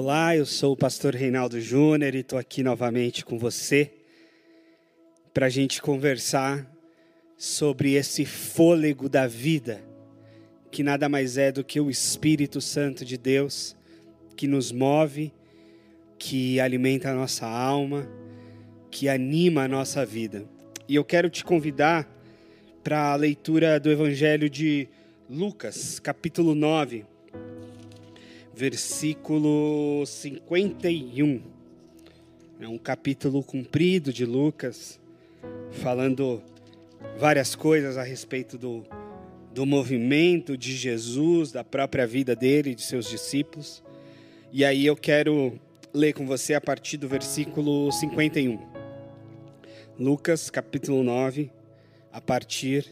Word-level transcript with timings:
Olá, 0.00 0.36
eu 0.36 0.46
sou 0.46 0.74
o 0.74 0.76
pastor 0.76 1.12
Reinaldo 1.12 1.60
Júnior 1.60 2.14
e 2.14 2.18
estou 2.18 2.38
aqui 2.38 2.62
novamente 2.62 3.24
com 3.24 3.36
você 3.36 3.90
para 5.34 5.46
a 5.46 5.48
gente 5.48 5.82
conversar 5.82 6.64
sobre 7.36 7.94
esse 7.94 8.24
fôlego 8.24 9.08
da 9.08 9.26
vida, 9.26 9.82
que 10.70 10.84
nada 10.84 11.08
mais 11.08 11.36
é 11.36 11.50
do 11.50 11.64
que 11.64 11.80
o 11.80 11.90
Espírito 11.90 12.60
Santo 12.60 13.04
de 13.04 13.18
Deus 13.18 13.74
que 14.36 14.46
nos 14.46 14.70
move, 14.70 15.32
que 16.16 16.60
alimenta 16.60 17.10
a 17.10 17.14
nossa 17.14 17.48
alma, 17.48 18.08
que 18.92 19.08
anima 19.08 19.64
a 19.64 19.68
nossa 19.68 20.06
vida. 20.06 20.44
E 20.88 20.94
eu 20.94 21.04
quero 21.04 21.28
te 21.28 21.44
convidar 21.44 22.08
para 22.84 23.14
a 23.14 23.16
leitura 23.16 23.80
do 23.80 23.90
Evangelho 23.90 24.48
de 24.48 24.88
Lucas, 25.28 25.98
capítulo 25.98 26.54
9 26.54 27.17
versículo 28.58 30.04
51. 30.04 31.40
É 32.60 32.66
um 32.66 32.76
capítulo 32.76 33.40
comprido 33.40 34.12
de 34.12 34.24
Lucas, 34.24 34.98
falando 35.70 36.42
várias 37.16 37.54
coisas 37.54 37.96
a 37.96 38.02
respeito 38.02 38.58
do, 38.58 38.84
do 39.54 39.64
movimento 39.64 40.56
de 40.56 40.76
Jesus, 40.76 41.52
da 41.52 41.62
própria 41.62 42.04
vida 42.04 42.34
dele 42.34 42.70
e 42.70 42.74
de 42.74 42.82
seus 42.82 43.08
discípulos. 43.08 43.80
E 44.52 44.64
aí 44.64 44.84
eu 44.84 44.96
quero 44.96 45.56
ler 45.94 46.12
com 46.12 46.26
você 46.26 46.52
a 46.54 46.60
partir 46.60 46.96
do 46.96 47.06
versículo 47.06 47.92
51. 47.92 48.58
Lucas, 49.96 50.50
capítulo 50.50 51.04
9, 51.04 51.48
a 52.12 52.20
partir 52.20 52.86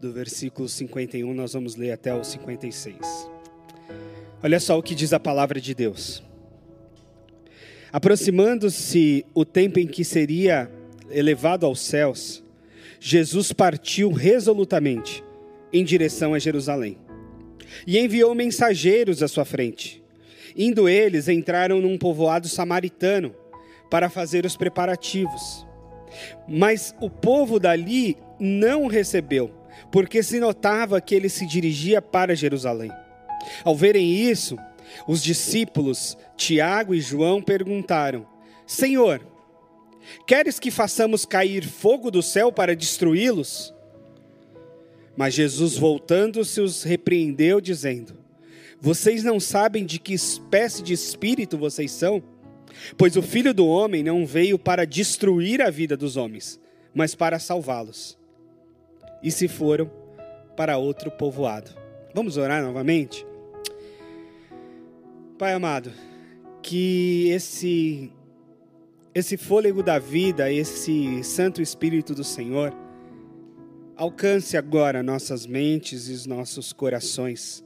do 0.00 0.12
versículo 0.12 0.68
51, 0.68 1.32
nós 1.32 1.52
vamos 1.52 1.76
ler 1.76 1.92
até 1.92 2.12
o 2.12 2.24
56. 2.24 3.35
Olha 4.46 4.60
só 4.60 4.78
o 4.78 4.82
que 4.82 4.94
diz 4.94 5.12
a 5.12 5.18
palavra 5.18 5.60
de 5.60 5.74
Deus. 5.74 6.22
Aproximando-se 7.92 9.26
o 9.34 9.44
tempo 9.44 9.80
em 9.80 9.88
que 9.88 10.04
seria 10.04 10.70
elevado 11.10 11.66
aos 11.66 11.80
céus, 11.80 12.44
Jesus 13.00 13.52
partiu 13.52 14.12
resolutamente 14.12 15.24
em 15.72 15.82
direção 15.82 16.32
a 16.32 16.38
Jerusalém 16.38 16.96
e 17.88 17.98
enviou 17.98 18.36
mensageiros 18.36 19.20
à 19.20 19.26
sua 19.26 19.44
frente. 19.44 20.00
Indo 20.56 20.88
eles, 20.88 21.26
entraram 21.26 21.80
num 21.80 21.98
povoado 21.98 22.48
samaritano 22.48 23.34
para 23.90 24.08
fazer 24.08 24.46
os 24.46 24.56
preparativos. 24.56 25.66
Mas 26.46 26.94
o 27.00 27.10
povo 27.10 27.58
dali 27.58 28.16
não 28.38 28.84
o 28.84 28.88
recebeu, 28.88 29.50
porque 29.90 30.22
se 30.22 30.38
notava 30.38 31.00
que 31.00 31.16
ele 31.16 31.28
se 31.28 31.44
dirigia 31.48 32.00
para 32.00 32.36
Jerusalém. 32.36 32.92
Ao 33.64 33.76
verem 33.76 34.10
isso, 34.10 34.58
os 35.06 35.22
discípulos 35.22 36.16
Tiago 36.36 36.94
e 36.94 37.00
João 37.00 37.42
perguntaram: 37.42 38.26
Senhor, 38.66 39.20
queres 40.26 40.58
que 40.58 40.70
façamos 40.70 41.24
cair 41.24 41.64
fogo 41.64 42.10
do 42.10 42.22
céu 42.22 42.52
para 42.52 42.76
destruí-los? 42.76 43.74
Mas 45.16 45.34
Jesus, 45.34 45.76
voltando-se, 45.76 46.60
os 46.60 46.82
repreendeu, 46.82 47.60
dizendo: 47.60 48.16
Vocês 48.80 49.24
não 49.24 49.40
sabem 49.40 49.84
de 49.84 49.98
que 49.98 50.12
espécie 50.12 50.82
de 50.82 50.92
espírito 50.92 51.56
vocês 51.56 51.90
são? 51.90 52.22
Pois 52.96 53.16
o 53.16 53.22
filho 53.22 53.54
do 53.54 53.66
homem 53.66 54.02
não 54.02 54.26
veio 54.26 54.58
para 54.58 54.84
destruir 54.84 55.62
a 55.62 55.70
vida 55.70 55.96
dos 55.96 56.16
homens, 56.16 56.60
mas 56.94 57.14
para 57.14 57.38
salvá-los. 57.38 58.18
E 59.22 59.30
se 59.30 59.48
foram 59.48 59.90
para 60.56 60.76
outro 60.76 61.10
povoado. 61.10 61.70
Vamos 62.14 62.36
orar 62.36 62.62
novamente? 62.62 63.26
Pai 65.38 65.52
amado, 65.52 65.92
que 66.62 67.28
esse 67.28 68.10
esse 69.14 69.36
fôlego 69.36 69.82
da 69.82 69.98
vida, 69.98 70.50
esse 70.50 71.22
Santo 71.22 71.60
Espírito 71.60 72.14
do 72.14 72.24
Senhor, 72.24 72.72
alcance 73.96 74.56
agora 74.56 75.02
nossas 75.02 75.46
mentes 75.46 76.08
e 76.08 76.12
os 76.12 76.26
nossos 76.26 76.72
corações 76.72 77.62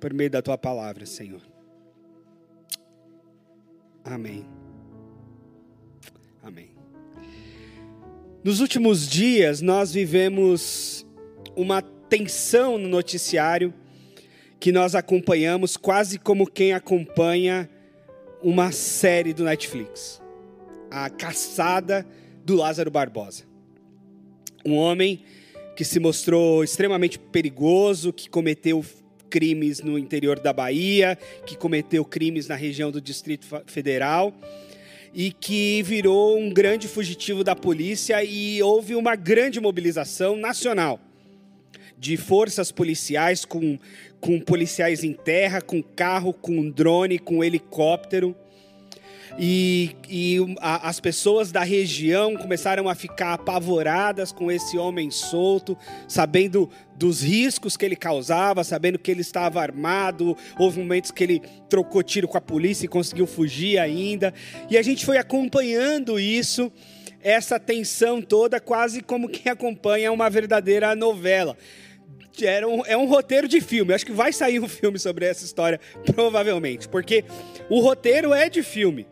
por 0.00 0.12
meio 0.14 0.30
da 0.30 0.40
tua 0.40 0.56
palavra, 0.56 1.04
Senhor. 1.04 1.42
Amém. 4.02 4.46
Amém. 6.42 6.70
Nos 8.42 8.60
últimos 8.60 9.06
dias, 9.06 9.60
nós 9.60 9.92
vivemos 9.92 11.06
uma 11.54 11.82
tensão 11.82 12.78
no 12.78 12.88
noticiário 12.88 13.72
que 14.64 14.72
nós 14.72 14.94
acompanhamos 14.94 15.76
quase 15.76 16.18
como 16.18 16.46
quem 16.46 16.72
acompanha 16.72 17.68
uma 18.42 18.72
série 18.72 19.34
do 19.34 19.44
Netflix. 19.44 20.22
A 20.90 21.10
caçada 21.10 22.06
do 22.42 22.56
Lázaro 22.56 22.90
Barbosa. 22.90 23.44
Um 24.64 24.74
homem 24.74 25.22
que 25.76 25.84
se 25.84 26.00
mostrou 26.00 26.64
extremamente 26.64 27.18
perigoso, 27.18 28.10
que 28.10 28.26
cometeu 28.30 28.82
crimes 29.28 29.82
no 29.82 29.98
interior 29.98 30.40
da 30.40 30.50
Bahia, 30.50 31.18
que 31.44 31.58
cometeu 31.58 32.02
crimes 32.02 32.48
na 32.48 32.54
região 32.54 32.90
do 32.90 33.02
Distrito 33.02 33.46
Federal 33.66 34.32
e 35.12 35.30
que 35.30 35.82
virou 35.82 36.38
um 36.38 36.48
grande 36.48 36.88
fugitivo 36.88 37.44
da 37.44 37.54
polícia 37.54 38.24
e 38.24 38.62
houve 38.62 38.94
uma 38.94 39.14
grande 39.14 39.60
mobilização 39.60 40.38
nacional 40.38 40.98
de 41.98 42.16
forças 42.16 42.70
policiais, 42.70 43.44
com, 43.44 43.78
com 44.20 44.40
policiais 44.40 45.04
em 45.04 45.12
terra, 45.12 45.60
com 45.60 45.82
carro, 45.82 46.32
com 46.32 46.70
drone, 46.70 47.18
com 47.18 47.42
helicóptero. 47.42 48.36
E, 49.38 49.96
e 50.08 50.38
a, 50.60 50.88
as 50.88 51.00
pessoas 51.00 51.50
da 51.50 51.64
região 51.64 52.36
começaram 52.36 52.88
a 52.88 52.94
ficar 52.94 53.34
apavoradas 53.34 54.30
com 54.30 54.50
esse 54.50 54.78
homem 54.78 55.10
solto, 55.10 55.76
sabendo 56.06 56.70
dos 56.96 57.22
riscos 57.22 57.76
que 57.76 57.84
ele 57.84 57.96
causava, 57.96 58.62
sabendo 58.62 58.98
que 58.98 59.10
ele 59.10 59.22
estava 59.22 59.60
armado. 59.60 60.36
Houve 60.56 60.78
momentos 60.78 61.10
que 61.10 61.24
ele 61.24 61.42
trocou 61.68 62.02
tiro 62.02 62.28
com 62.28 62.38
a 62.38 62.40
polícia 62.40 62.84
e 62.84 62.88
conseguiu 62.88 63.26
fugir 63.26 63.78
ainda. 63.78 64.32
E 64.70 64.78
a 64.78 64.82
gente 64.82 65.04
foi 65.04 65.18
acompanhando 65.18 66.18
isso, 66.18 66.70
essa 67.24 67.58
tensão 67.58 68.22
toda, 68.22 68.60
quase 68.60 69.02
como 69.02 69.28
quem 69.28 69.50
acompanha 69.50 70.12
uma 70.12 70.30
verdadeira 70.30 70.94
novela 70.94 71.56
era 72.42 72.66
um, 72.66 72.84
é 72.84 72.96
um 72.96 73.06
roteiro 73.06 73.46
de 73.46 73.60
filme. 73.60 73.94
Acho 73.94 74.06
que 74.06 74.12
vai 74.12 74.32
sair 74.32 74.58
um 74.58 74.68
filme 74.68 74.98
sobre 74.98 75.24
essa 75.24 75.44
história, 75.44 75.78
provavelmente. 76.14 76.88
Porque 76.88 77.24
o 77.68 77.80
roteiro 77.80 78.34
é 78.34 78.48
de 78.48 78.62
filme. 78.62 79.06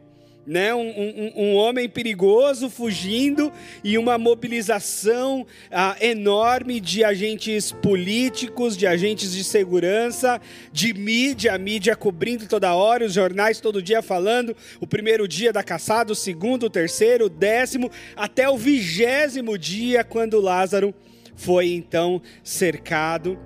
Né? 0.44 0.75
Um, 0.75 0.80
um, 0.80 1.32
um 1.36 1.54
homem 1.54 1.88
perigoso 1.88 2.69
fugindo 2.69 3.53
e 3.84 3.97
uma 3.97 4.19
mobilização 4.19 5.47
ah, 5.70 5.97
enorme 6.00 6.80
de 6.80 7.04
agentes 7.04 7.70
políticos, 7.70 8.76
de 8.76 8.84
agentes 8.84 9.32
de 9.32 9.44
segurança, 9.44 10.41
de 10.72 10.92
mídia, 10.94 11.54
a 11.54 11.58
mídia 11.58 11.94
cobrindo 11.94 12.48
toda 12.48 12.75
hora, 12.75 13.04
os 13.04 13.12
jornais 13.12 13.60
todo 13.60 13.80
dia 13.80 14.03
falando. 14.03 14.56
O 14.80 14.86
primeiro 14.86 15.28
dia 15.28 15.53
da 15.53 15.62
caçada, 15.62 16.12
o 16.12 16.16
segundo, 16.16 16.66
o 16.66 16.70
terceiro, 16.70 17.26
o 17.26 17.30
décimo, 17.30 17.88
até 18.16 18.48
o 18.48 18.56
vigésimo 18.56 19.56
dia, 19.56 20.03
quando 20.03 20.41
Lázaro 20.41 20.92
foi 21.36 21.72
então 21.72 22.20
cercado 22.42 23.38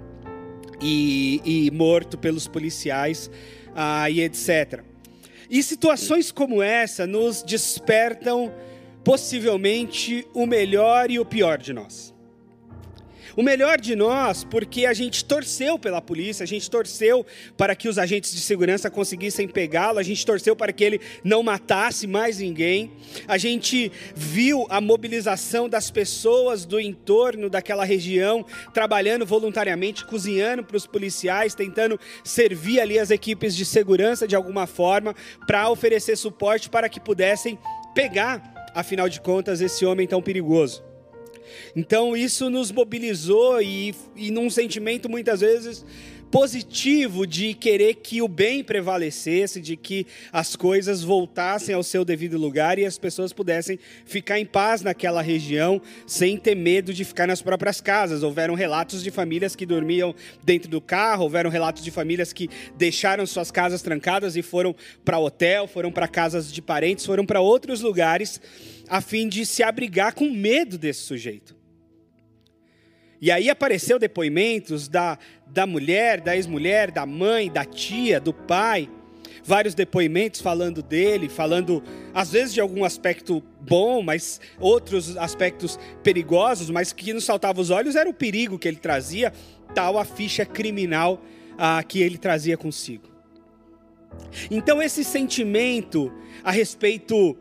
e, 0.81 1.41
e 1.45 1.71
morto 1.71 2.19
pelos 2.19 2.47
policiais 2.49 3.31
ah, 3.75 4.09
e 4.11 4.21
etc. 4.21 4.86
E 5.49 5.62
situações 5.62 6.33
como 6.33 6.62
essa 6.62 7.07
nos 7.07 7.43
despertam 7.43 8.53
possivelmente 9.05 10.27
o 10.34 10.47
melhor 10.47 11.11
e 11.11 11.19
o 11.19 11.25
pior 11.25 11.59
de 11.59 11.73
nós. 11.73 12.16
O 13.37 13.43
melhor 13.43 13.79
de 13.79 13.95
nós, 13.95 14.45
porque 14.45 14.87
a 14.87 14.95
gente 14.95 15.22
torceu 15.22 15.78
pela 15.78 16.01
polícia, 16.01 16.43
a 16.43 16.47
gente 16.47 16.71
torceu 16.71 17.27
para 17.55 17.77
que 17.77 17.87
os 17.87 17.99
agentes 17.99 18.33
de 18.33 18.41
segurança 18.41 18.91
conseguissem 18.91 19.47
pegá-lo, 19.47 19.99
a 19.99 20.03
gente 20.03 20.25
torceu 20.25 20.57
para 20.57 20.72
que 20.72 20.83
ele 20.83 21.01
não 21.22 21.43
matasse 21.43 22.07
mais 22.07 22.39
ninguém, 22.39 22.91
a 23.28 23.37
gente 23.37 23.93
viu 24.15 24.66
a 24.71 24.81
mobilização 24.81 25.69
das 25.69 25.91
pessoas 25.91 26.65
do 26.65 26.81
entorno 26.81 27.51
daquela 27.51 27.84
região, 27.84 28.43
trabalhando 28.72 29.27
voluntariamente, 29.27 30.07
cozinhando 30.07 30.65
para 30.65 30.78
os 30.78 30.87
policiais, 30.87 31.55
tentando 31.55 32.01
servir 32.25 32.81
ali 32.81 32.99
as 32.99 33.10
equipes 33.10 33.55
de 33.55 33.66
segurança 33.66 34.27
de 34.27 34.34
alguma 34.34 34.66
forma, 34.66 35.15
para 35.47 35.69
oferecer 35.69 36.16
suporte 36.16 36.71
para 36.71 36.89
que 36.89 36.99
pudessem 36.99 37.59
pegar, 37.95 38.71
afinal 38.75 39.10
de 39.10 39.21
contas, 39.21 39.60
esse 39.60 39.84
homem 39.84 40.07
tão 40.07 40.22
perigoso. 40.22 40.85
Então 41.75 42.16
isso 42.16 42.51
nos 42.51 42.71
mobilizou 42.71 43.60
e, 43.60 43.95
e 44.15 44.31
num 44.31 44.51
sentimento 44.51 45.09
muitas 45.09 45.41
vezes 45.41 45.84
positivo 46.31 47.27
de 47.27 47.55
querer 47.55 47.95
que 47.95 48.21
o 48.21 48.28
bem 48.28 48.63
prevalecesse, 48.63 49.61
de 49.61 49.77
que 49.77 50.07
as 50.33 50.57
coisas 50.57 51.03
voltassem 51.03 51.75
ao 51.75 51.83
seu 51.83 52.05
devido 52.05 52.37
lugar 52.37 52.78
e 52.78 52.84
as 52.84 52.99
pessoas 52.99 53.33
pudessem 53.33 53.78
ficar 54.05 54.39
em 54.39 54.47
paz 54.47 54.83
naquela 54.83 55.23
região 55.23 55.81
sem 56.07 56.37
ter 56.37 56.55
medo 56.55 56.93
de 56.93 57.05
ficar 57.05 57.27
nas 57.27 57.43
próprias 57.43 57.81
casas. 57.81 58.23
Houveram 58.23 58.55
relatos 58.55 59.03
de 59.03 59.11
famílias 59.11 59.57
que 59.57 59.65
dormiam 59.67 60.15
dentro 60.45 60.71
do 60.71 60.81
carro, 60.81 61.25
houveram 61.25 61.51
relatos 61.51 61.83
de 61.83 61.91
famílias 61.91 62.33
que 62.33 62.49
deixaram 62.77 63.27
suas 63.27 63.51
casas 63.51 63.83
trancadas 63.83 64.37
e 64.37 64.43
foram 64.43 64.75
para 65.05 65.19
hotel, 65.19 65.67
foram 65.67 65.91
para 65.91 66.09
casas 66.09 66.53
de 66.53 66.61
parentes, 66.61 67.07
foram 67.07 67.25
para 67.25 67.41
outros 67.41 67.81
lugares 67.81 68.41
a 68.89 69.01
fim 69.01 69.29
de 69.29 69.45
se 69.45 69.63
abrigar 69.63 70.15
com 70.15 70.31
medo 70.31 70.79
desse 70.79 71.01
sujeito. 71.01 71.56
E 73.21 73.30
aí 73.30 73.48
apareceu 73.48 73.98
depoimentos 73.98 74.89
da, 74.89 75.18
da 75.47 75.66
mulher, 75.66 76.21
da 76.21 76.36
ex-mulher, 76.36 76.91
da 76.91 77.07
mãe, 77.07 77.51
da 77.51 77.65
tia, 77.65 78.21
do 78.21 78.33
pai, 78.33 78.89
vários 79.42 79.74
depoimentos 79.74 80.41
falando 80.41 80.83
dele, 80.83 81.28
falando 81.28 81.83
às 82.13 82.33
vezes 82.33 82.53
de 82.53 82.60
algum 82.60 82.84
aspecto 82.84 83.42
bom, 83.60 84.03
mas 84.03 84.41
outros 84.59 85.16
aspectos 85.16 85.78
perigosos, 86.03 86.68
mas 86.68 86.92
que 86.92 87.13
nos 87.13 87.24
saltava 87.24 87.60
os 87.60 87.71
olhos 87.71 87.97
era 87.97 88.09
o 88.09 88.15
perigo 88.15 88.59
que 88.59 88.68
ele 88.68 88.77
trazia, 88.77 89.33
tal 89.74 89.98
a 89.98 90.04
ficha 90.04 90.45
criminal 90.45 91.22
ah, 91.57 91.83
que 91.83 92.03
ele 92.03 92.19
trazia 92.19 92.57
consigo. 92.57 93.09
Então 94.51 94.83
esse 94.83 95.04
sentimento 95.04 96.12
a 96.42 96.51
respeito 96.51 97.36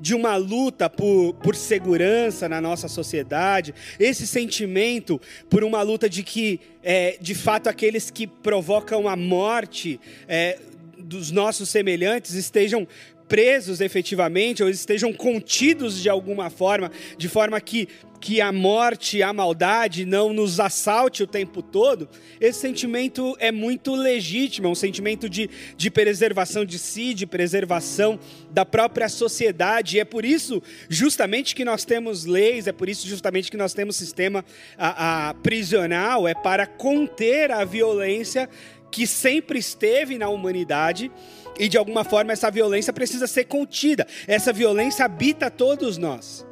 de 0.00 0.14
uma 0.14 0.36
luta 0.36 0.90
por, 0.90 1.34
por 1.34 1.54
segurança 1.54 2.48
na 2.48 2.60
nossa 2.60 2.88
sociedade, 2.88 3.74
esse 3.98 4.26
sentimento 4.26 5.20
por 5.48 5.64
uma 5.64 5.82
luta 5.82 6.08
de 6.08 6.22
que, 6.22 6.60
é, 6.82 7.16
de 7.20 7.34
fato, 7.34 7.68
aqueles 7.68 8.10
que 8.10 8.26
provocam 8.26 9.08
a 9.08 9.16
morte 9.16 10.00
é, 10.28 10.58
dos 10.98 11.30
nossos 11.30 11.68
semelhantes 11.68 12.34
estejam 12.34 12.88
presos 13.28 13.80
efetivamente, 13.80 14.62
ou 14.62 14.68
estejam 14.68 15.12
contidos 15.12 16.00
de 16.00 16.08
alguma 16.08 16.50
forma, 16.50 16.90
de 17.16 17.28
forma 17.28 17.60
que, 17.60 17.88
que 18.20 18.40
a 18.40 18.52
morte, 18.52 19.22
a 19.22 19.32
maldade 19.32 20.04
não 20.04 20.32
nos 20.32 20.60
assalte 20.60 21.22
o 21.22 21.26
tempo 21.26 21.62
todo, 21.62 22.08
esse 22.40 22.60
sentimento 22.60 23.36
é 23.38 23.50
muito 23.50 23.94
legítimo, 23.94 24.66
é 24.66 24.70
um 24.70 24.74
sentimento 24.74 25.28
de, 25.28 25.48
de 25.76 25.90
preservação 25.90 26.64
de 26.64 26.78
si, 26.78 27.14
de 27.14 27.26
preservação 27.26 28.18
da 28.50 28.64
própria 28.64 29.08
sociedade, 29.08 29.96
e 29.96 30.00
é 30.00 30.04
por 30.04 30.24
isso 30.24 30.62
justamente 30.88 31.54
que 31.54 31.64
nós 31.64 31.84
temos 31.84 32.24
leis, 32.24 32.66
é 32.66 32.72
por 32.72 32.88
isso 32.88 33.06
justamente 33.06 33.50
que 33.50 33.56
nós 33.56 33.74
temos 33.74 33.96
sistema 33.96 34.44
a, 34.76 35.28
a 35.28 35.34
prisional, 35.34 36.28
é 36.28 36.34
para 36.34 36.66
conter 36.66 37.50
a 37.50 37.64
violência 37.64 38.48
que 38.94 39.08
sempre 39.08 39.58
esteve 39.58 40.16
na 40.16 40.28
humanidade 40.28 41.10
e 41.58 41.68
de 41.68 41.76
alguma 41.76 42.04
forma 42.04 42.32
essa 42.32 42.48
violência 42.48 42.92
precisa 42.92 43.26
ser 43.26 43.42
contida. 43.42 44.06
Essa 44.24 44.52
violência 44.52 45.04
habita 45.04 45.50
todos 45.50 45.98
nós. 45.98 46.46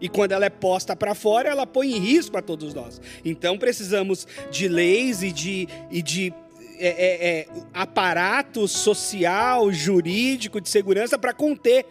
E 0.00 0.08
quando 0.08 0.32
ela 0.32 0.46
é 0.46 0.50
posta 0.50 0.96
para 0.96 1.14
fora, 1.14 1.50
ela 1.50 1.66
põe 1.66 1.92
em 1.92 1.98
risco 1.98 2.38
a 2.38 2.40
todos 2.40 2.72
nós. 2.72 2.98
Então 3.22 3.58
precisamos 3.58 4.26
de 4.50 4.68
leis 4.68 5.22
e 5.22 5.30
de, 5.30 5.68
e 5.90 6.00
de 6.00 6.32
é, 6.78 6.88
é, 6.88 7.28
é, 7.28 7.46
aparato 7.74 8.66
social, 8.66 9.70
jurídico, 9.70 10.62
de 10.62 10.70
segurança 10.70 11.18
para 11.18 11.34
conter 11.34 11.84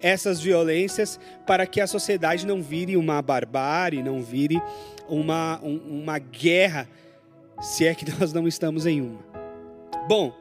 essas 0.00 0.40
violências, 0.40 1.18
para 1.44 1.66
que 1.66 1.80
a 1.80 1.86
sociedade 1.88 2.46
não 2.46 2.62
vire 2.62 2.96
uma 2.96 3.20
barbárie, 3.20 4.04
não 4.04 4.22
vire 4.22 4.62
uma, 5.08 5.60
um, 5.64 6.02
uma 6.02 6.20
guerra, 6.20 6.88
se 7.60 7.86
é 7.86 7.94
que 7.94 8.10
nós 8.18 8.32
não 8.32 8.48
estamos 8.48 8.86
em 8.86 9.00
uma. 9.00 9.20
Bom, 10.08 10.34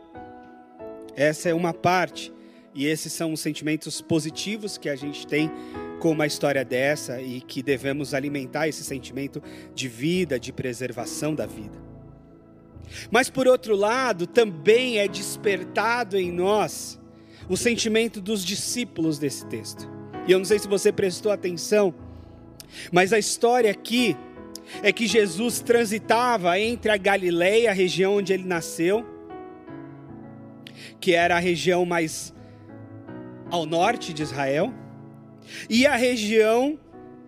essa 1.16 1.50
é 1.50 1.54
uma 1.54 1.74
parte, 1.74 2.32
e 2.74 2.86
esses 2.86 3.12
são 3.12 3.34
os 3.34 3.40
sentimentos 3.40 4.02
positivos 4.02 4.78
que 4.78 4.90
a 4.90 4.96
gente 4.96 5.28
tem 5.28 5.52
com 6.00 6.12
uma 6.12 6.26
história 6.26 6.64
dessa 6.64 7.22
e 7.22 7.42
que 7.42 7.62
devemos 7.62 8.14
alimentar 8.14 8.68
esse 8.68 8.84
sentimento 8.84 9.44
de 9.76 9.88
vida, 9.88 10.40
de 10.40 10.54
preservação 10.54 11.36
da 11.36 11.46
vida. 11.46 11.78
Mas 13.12 13.30
por 13.30 13.48
outro 13.48 13.76
lado, 13.76 14.26
também 14.26 14.98
é 14.98 15.08
despertado 15.08 16.18
em 16.18 16.32
nós 16.32 17.00
o 17.50 17.58
sentimento 17.58 18.22
dos 18.22 18.46
discípulos 18.46 19.20
desse 19.20 19.46
texto. 19.48 19.90
E 20.28 20.32
eu 20.32 20.38
não 20.38 20.46
sei 20.46 20.60
se 20.60 20.68
você 20.68 20.92
prestou 20.92 21.32
atenção, 21.32 21.94
mas 22.92 23.12
a 23.12 23.20
história 23.20 23.72
aqui 23.72 24.16
é 24.84 24.92
que 24.92 25.08
Jesus 25.08 25.60
transitava 25.60 26.60
entre 26.60 26.92
a 26.92 26.98
Galileia, 26.98 27.72
a 27.72 27.74
região 27.74 28.16
onde 28.16 28.34
ele 28.34 28.44
nasceu, 28.44 29.06
que 31.00 31.14
era 31.14 31.36
a 31.36 31.40
região 31.40 31.86
mais 31.86 32.34
ao 33.50 33.66
norte 33.66 34.14
de 34.14 34.22
Israel, 34.22 34.74
e 35.70 35.86
a 35.86 35.96
região 35.96 36.80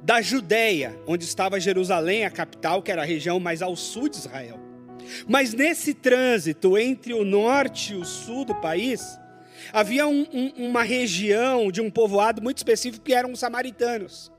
da 0.03 0.21
Judéia, 0.21 0.97
onde 1.07 1.25
estava 1.25 1.59
Jerusalém, 1.59 2.25
a 2.25 2.31
capital, 2.31 2.81
que 2.81 2.91
era 2.91 3.01
a 3.01 3.05
região 3.05 3.39
mais 3.39 3.61
ao 3.61 3.75
sul 3.75 4.09
de 4.09 4.17
Israel. 4.17 4.59
Mas 5.27 5.53
nesse 5.53 5.93
trânsito 5.93 6.77
entre 6.77 7.13
o 7.13 7.23
norte 7.23 7.93
e 7.93 7.95
o 7.95 8.05
sul 8.05 8.45
do 8.45 8.55
país, 8.55 9.19
havia 9.73 10.07
um, 10.07 10.25
um, 10.33 10.67
uma 10.69 10.83
região 10.83 11.71
de 11.71 11.81
um 11.81 11.89
povoado 11.89 12.41
muito 12.41 12.57
específico 12.57 13.03
que 13.03 13.13
eram 13.13 13.31
os 13.31 13.39
samaritanos. 13.39 14.31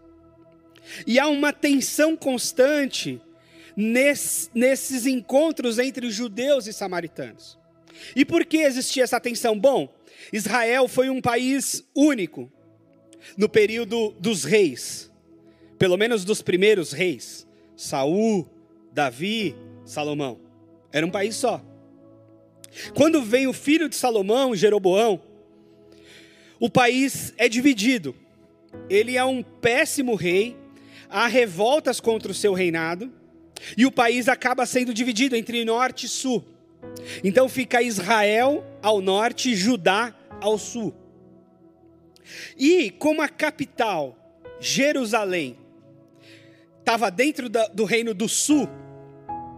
E 1.07 1.19
há 1.19 1.27
uma 1.29 1.53
tensão 1.53 2.17
constante 2.17 3.21
nesse, 3.77 4.51
nesses 4.55 5.07
encontros 5.07 5.79
entre 5.79 6.11
judeus 6.11 6.67
e 6.67 6.73
samaritanos. 6.73 7.59
E 8.17 8.25
por 8.25 8.45
que 8.45 8.59
existia 8.59 9.05
essa 9.05 9.21
tensão? 9.21 9.59
Bom, 9.59 9.93
Israel 10.33 10.89
foi 10.89 11.09
um 11.09 11.21
país 11.21 11.85
único 11.95 12.51
no 13.37 13.49
período 13.49 14.15
dos 14.19 14.45
reis, 14.45 15.11
pelo 15.79 15.97
menos 15.97 16.25
dos 16.25 16.43
primeiros 16.43 16.93
reis, 16.93 17.47
Saul, 17.77 18.49
Davi, 18.93 19.55
Salomão. 19.85 20.41
Era 20.93 21.07
um 21.07 21.11
país 21.11 21.37
só. 21.37 21.63
Quando 22.95 23.23
vem 23.23 23.47
o 23.47 23.53
filho 23.53 23.89
de 23.89 23.97
Salomão, 23.97 24.55
Jeroboão, 24.55 25.23
o 26.59 26.71
país 26.71 27.35
é 27.37 27.49
dividido. 27.49 28.15
Ele 28.89 29.17
é 29.17 29.25
um 29.25 29.43
péssimo 29.43 30.15
rei, 30.15 30.57
há 31.13 31.27
revoltas 31.27 32.01
contra 32.01 32.33
o 32.33 32.35
seu 32.35 32.53
reinado, 32.55 33.13
e 33.77 33.87
o 33.87 33.93
país 33.93 34.29
acaba 34.29 34.67
sendo 34.67 34.93
dividido 34.93 35.37
entre 35.37 35.65
norte 35.65 36.07
e 36.07 36.09
sul. 36.09 36.45
Então 37.23 37.49
fica 37.49 37.83
Israel 37.83 38.65
ao 38.83 39.01
norte 39.01 39.51
e 39.51 39.55
Judá 39.55 40.15
ao 40.41 40.59
sul. 40.59 40.93
E 42.59 42.91
como 42.91 43.23
a 43.23 43.29
capital, 43.29 44.17
Jerusalém, 44.59 45.57
estava 46.81 47.11
dentro 47.11 47.49
do 47.49 47.85
reino 47.85 48.13
do 48.13 48.29
sul, 48.29 48.69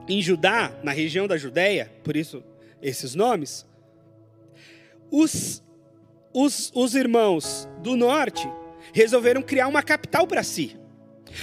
em 0.07 0.21
Judá, 0.21 0.77
na 0.83 0.93
região 0.93 1.27
da 1.27 1.39
Judéia, 1.39 1.91
por 2.03 2.15
isso 2.15 2.43
esses 2.83 3.15
nomes, 3.15 3.65
os, 5.11 5.63
os, 6.35 6.71
os 6.75 6.95
irmãos 6.95 7.67
do 7.83 7.97
norte 7.97 8.47
resolveram 8.93 9.41
criar 9.41 9.69
uma 9.69 9.83
capital 9.83 10.27
para 10.27 10.43
si. 10.43 10.77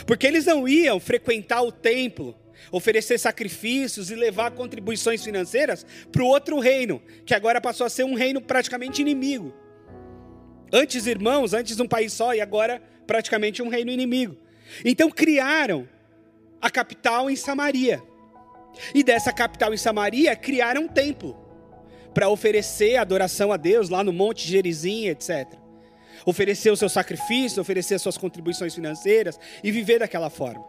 Porque 0.06 0.28
eles 0.28 0.46
não 0.46 0.68
iam 0.68 1.00
frequentar 1.00 1.62
o 1.62 1.72
templo, 1.72 2.36
oferecer 2.72 3.18
sacrifícios 3.18 4.10
e 4.12 4.16
levar 4.16 4.52
contribuições 4.52 5.24
financeiras 5.24 5.86
para 6.12 6.24
o 6.24 6.28
outro 6.28 6.60
reino, 6.60 7.02
que 7.26 7.34
agora 7.34 7.62
passou 7.62 7.86
a 7.86 7.90
ser 7.90 8.04
um 8.04 8.14
reino 8.14 8.42
praticamente 8.42 9.02
inimigo. 9.02 9.54
Antes 10.72 11.06
irmãos, 11.06 11.54
antes 11.54 11.80
um 11.80 11.88
país 11.88 12.14
só 12.14 12.34
e 12.34 12.42
agora 12.42 12.82
praticamente 13.06 13.62
um 13.62 13.68
reino 13.68 13.92
inimigo. 13.92 14.38
Então 14.86 15.10
criaram 15.10 15.88
a 16.62 16.70
capital 16.70 17.30
em 17.30 17.36
Samaria. 17.36 18.02
E 18.96 19.04
dessa 19.04 19.34
capital 19.34 19.74
em 19.74 19.78
Samaria 19.78 20.34
criaram 20.36 20.84
um 20.84 20.88
templo 20.88 21.38
para 22.14 22.30
oferecer 22.30 22.96
adoração 22.96 23.52
a 23.52 23.58
Deus 23.58 23.90
lá 23.90 24.04
no 24.04 24.14
Monte 24.14 24.48
Gerizim, 24.48 25.08
etc. 25.08 25.61
Oferecer 26.26 26.72
o 26.72 26.78
seu 26.78 26.90
sacrifício, 26.90 27.62
oferecer 27.62 27.96
as 27.96 28.02
suas 28.02 28.18
contribuições 28.18 28.74
financeiras 28.74 29.40
e 29.64 29.72
viver 29.72 30.00
daquela 30.00 30.30
forma. 30.30 30.64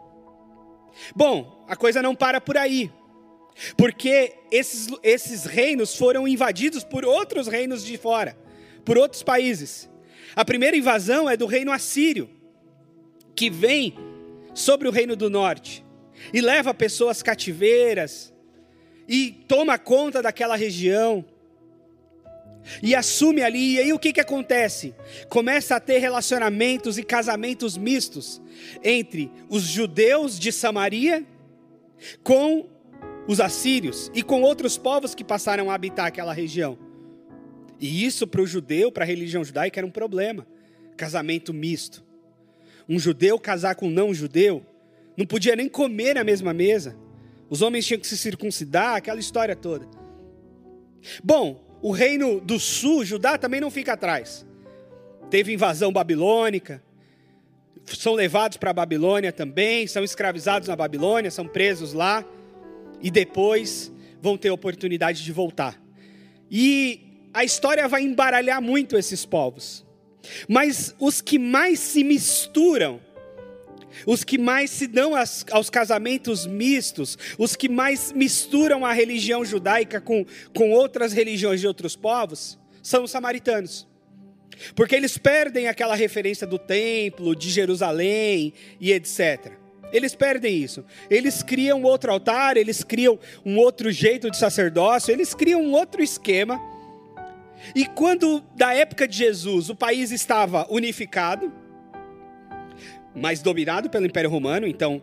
Bom, 1.15 1.65
a 1.67 1.75
coisa 1.75 2.01
não 2.01 2.15
para 2.15 2.39
por 2.39 2.57
aí. 2.57 2.91
Porque 3.77 4.33
esses, 4.51 4.87
esses 5.03 5.45
reinos 5.45 5.95
foram 5.95 6.27
invadidos 6.27 6.83
por 6.83 7.05
outros 7.05 7.47
reinos 7.47 7.85
de 7.85 7.97
fora, 7.97 8.37
por 8.83 8.97
outros 8.97 9.21
países. 9.21 9.89
A 10.35 10.43
primeira 10.43 10.75
invasão 10.75 11.29
é 11.29 11.37
do 11.37 11.45
reino 11.45 11.71
assírio, 11.71 12.29
que 13.35 13.49
vem 13.49 13.95
sobre 14.53 14.87
o 14.87 14.91
reino 14.91 15.15
do 15.15 15.29
norte 15.29 15.83
e 16.33 16.41
leva 16.41 16.73
pessoas 16.73 17.21
cativeiras 17.21 18.33
e 19.07 19.31
toma 19.47 19.77
conta 19.77 20.21
daquela 20.21 20.55
região 20.55 21.25
e 22.81 22.95
assume 22.95 23.41
ali. 23.41 23.75
E 23.75 23.79
aí 23.79 23.93
o 23.93 23.99
que, 23.99 24.13
que 24.13 24.21
acontece? 24.21 24.93
Começa 25.29 25.75
a 25.75 25.79
ter 25.79 25.97
relacionamentos 25.99 26.97
e 26.97 27.03
casamentos 27.03 27.77
mistos 27.77 28.41
entre 28.83 29.31
os 29.49 29.63
judeus 29.63 30.39
de 30.39 30.51
Samaria 30.51 31.25
com 32.23 32.69
os 33.27 33.39
assírios 33.39 34.11
e 34.13 34.21
com 34.21 34.41
outros 34.41 34.77
povos 34.77 35.15
que 35.15 35.23
passaram 35.23 35.71
a 35.71 35.75
habitar 35.75 36.07
aquela 36.07 36.33
região. 36.33 36.77
E 37.79 38.05
isso 38.05 38.25
para 38.27 38.41
o 38.41 38.47
judeu, 38.47 38.91
para 38.91 39.03
a 39.03 39.07
religião 39.07 39.43
judaica, 39.43 39.79
era 39.79 39.87
um 39.87 39.91
problema. 39.91 40.47
Casamento 40.95 41.53
misto. 41.53 42.03
Um 42.87 42.99
judeu 42.99 43.39
casar 43.39 43.75
com 43.75 43.87
um 43.87 43.91
não 43.91 44.13
judeu, 44.13 44.65
não 45.17 45.25
podia 45.25 45.55
nem 45.55 45.69
comer 45.69 46.15
na 46.15 46.23
mesma 46.23 46.53
mesa. 46.53 46.97
Os 47.49 47.61
homens 47.61 47.85
tinham 47.85 47.99
que 47.99 48.07
se 48.07 48.17
circuncidar, 48.17 48.95
aquela 48.95 49.19
história 49.19 49.55
toda. 49.55 49.87
Bom, 51.23 51.72
o 51.83 51.91
reino 51.91 52.39
do 52.39 52.57
sul, 52.57 53.03
Judá, 53.03 53.37
também 53.37 53.59
não 53.59 53.69
fica 53.69 53.91
atrás. 53.91 54.45
Teve 55.29 55.51
invasão 55.51 55.91
babilônica, 55.91 56.81
são 57.85 58.13
levados 58.13 58.55
para 58.55 58.69
a 58.69 58.73
Babilônia 58.73 59.33
também, 59.33 59.85
são 59.85 60.01
escravizados 60.01 60.69
na 60.69 60.77
Babilônia, 60.77 61.29
são 61.29 61.45
presos 61.45 61.91
lá 61.91 62.23
e 63.01 63.11
depois 63.11 63.91
vão 64.21 64.37
ter 64.37 64.49
oportunidade 64.49 65.25
de 65.25 65.31
voltar. 65.33 65.77
E 66.49 67.27
a 67.33 67.43
história 67.43 67.85
vai 67.89 68.03
embaralhar 68.03 68.61
muito 68.61 68.97
esses 68.97 69.25
povos. 69.25 69.85
Mas 70.47 70.95
os 70.97 71.19
que 71.19 71.37
mais 71.37 71.79
se 71.79 72.01
misturam, 72.01 73.01
os 74.05 74.23
que 74.23 74.37
mais 74.37 74.69
se 74.69 74.87
dão 74.87 75.13
aos 75.51 75.69
casamentos 75.69 76.45
mistos, 76.45 77.17
os 77.37 77.55
que 77.55 77.69
mais 77.69 78.11
misturam 78.11 78.85
a 78.85 78.93
religião 78.93 79.43
judaica 79.43 79.99
com, 80.01 80.25
com 80.55 80.71
outras 80.71 81.13
religiões 81.13 81.61
de 81.61 81.67
outros 81.67 81.95
povos, 81.95 82.59
são 82.81 83.03
os 83.03 83.11
samaritanos. 83.11 83.87
Porque 84.75 84.95
eles 84.95 85.17
perdem 85.17 85.67
aquela 85.67 85.95
referência 85.95 86.45
do 86.45 86.59
templo, 86.59 87.35
de 87.35 87.49
Jerusalém 87.49 88.53
e 88.79 88.91
etc. 88.91 89.53
Eles 89.91 90.15
perdem 90.15 90.57
isso. 90.57 90.83
Eles 91.09 91.43
criam 91.43 91.83
outro 91.83 92.11
altar, 92.11 92.57
eles 92.57 92.83
criam 92.83 93.19
um 93.45 93.57
outro 93.57 93.91
jeito 93.91 94.29
de 94.29 94.37
sacerdócio, 94.37 95.11
eles 95.11 95.33
criam 95.33 95.61
um 95.61 95.71
outro 95.73 96.01
esquema. 96.01 96.59
E 97.75 97.85
quando, 97.85 98.43
da 98.55 98.73
época 98.73 99.07
de 99.07 99.15
Jesus, 99.15 99.69
o 99.69 99.75
país 99.75 100.11
estava 100.11 100.67
unificado, 100.69 101.53
mas 103.15 103.41
dominado 103.41 103.89
pelo 103.89 104.05
Império 104.05 104.29
Romano, 104.29 104.67
então 104.67 105.01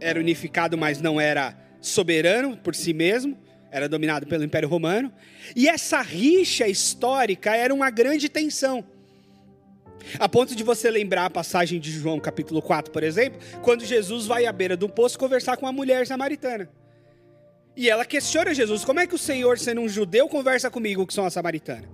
era 0.00 0.18
unificado, 0.18 0.76
mas 0.76 1.00
não 1.00 1.20
era 1.20 1.56
soberano 1.80 2.56
por 2.56 2.74
si 2.74 2.92
mesmo, 2.92 3.36
era 3.70 3.88
dominado 3.88 4.26
pelo 4.26 4.44
Império 4.44 4.68
Romano. 4.68 5.12
E 5.56 5.68
essa 5.68 6.00
rixa 6.02 6.68
histórica 6.68 7.56
era 7.56 7.72
uma 7.72 7.90
grande 7.90 8.28
tensão. 8.28 8.84
A 10.18 10.28
ponto 10.28 10.56
de 10.56 10.64
você 10.64 10.90
lembrar 10.90 11.26
a 11.26 11.30
passagem 11.30 11.78
de 11.78 11.90
João 11.90 12.18
capítulo 12.18 12.60
4, 12.60 12.92
por 12.92 13.02
exemplo, 13.02 13.40
quando 13.62 13.84
Jesus 13.84 14.26
vai 14.26 14.46
à 14.46 14.52
beira 14.52 14.76
do 14.76 14.88
poço 14.88 15.18
conversar 15.18 15.56
com 15.56 15.64
uma 15.64 15.72
mulher 15.72 16.06
samaritana. 16.06 16.68
E 17.76 17.88
ela 17.88 18.04
questiona 18.04 18.52
Jesus: 18.52 18.84
como 18.84 19.00
é 19.00 19.06
que 19.06 19.14
o 19.14 19.18
Senhor, 19.18 19.58
sendo 19.58 19.80
um 19.80 19.88
judeu, 19.88 20.28
conversa 20.28 20.70
comigo, 20.70 21.06
que 21.06 21.14
sou 21.14 21.24
uma 21.24 21.30
samaritana? 21.30 21.88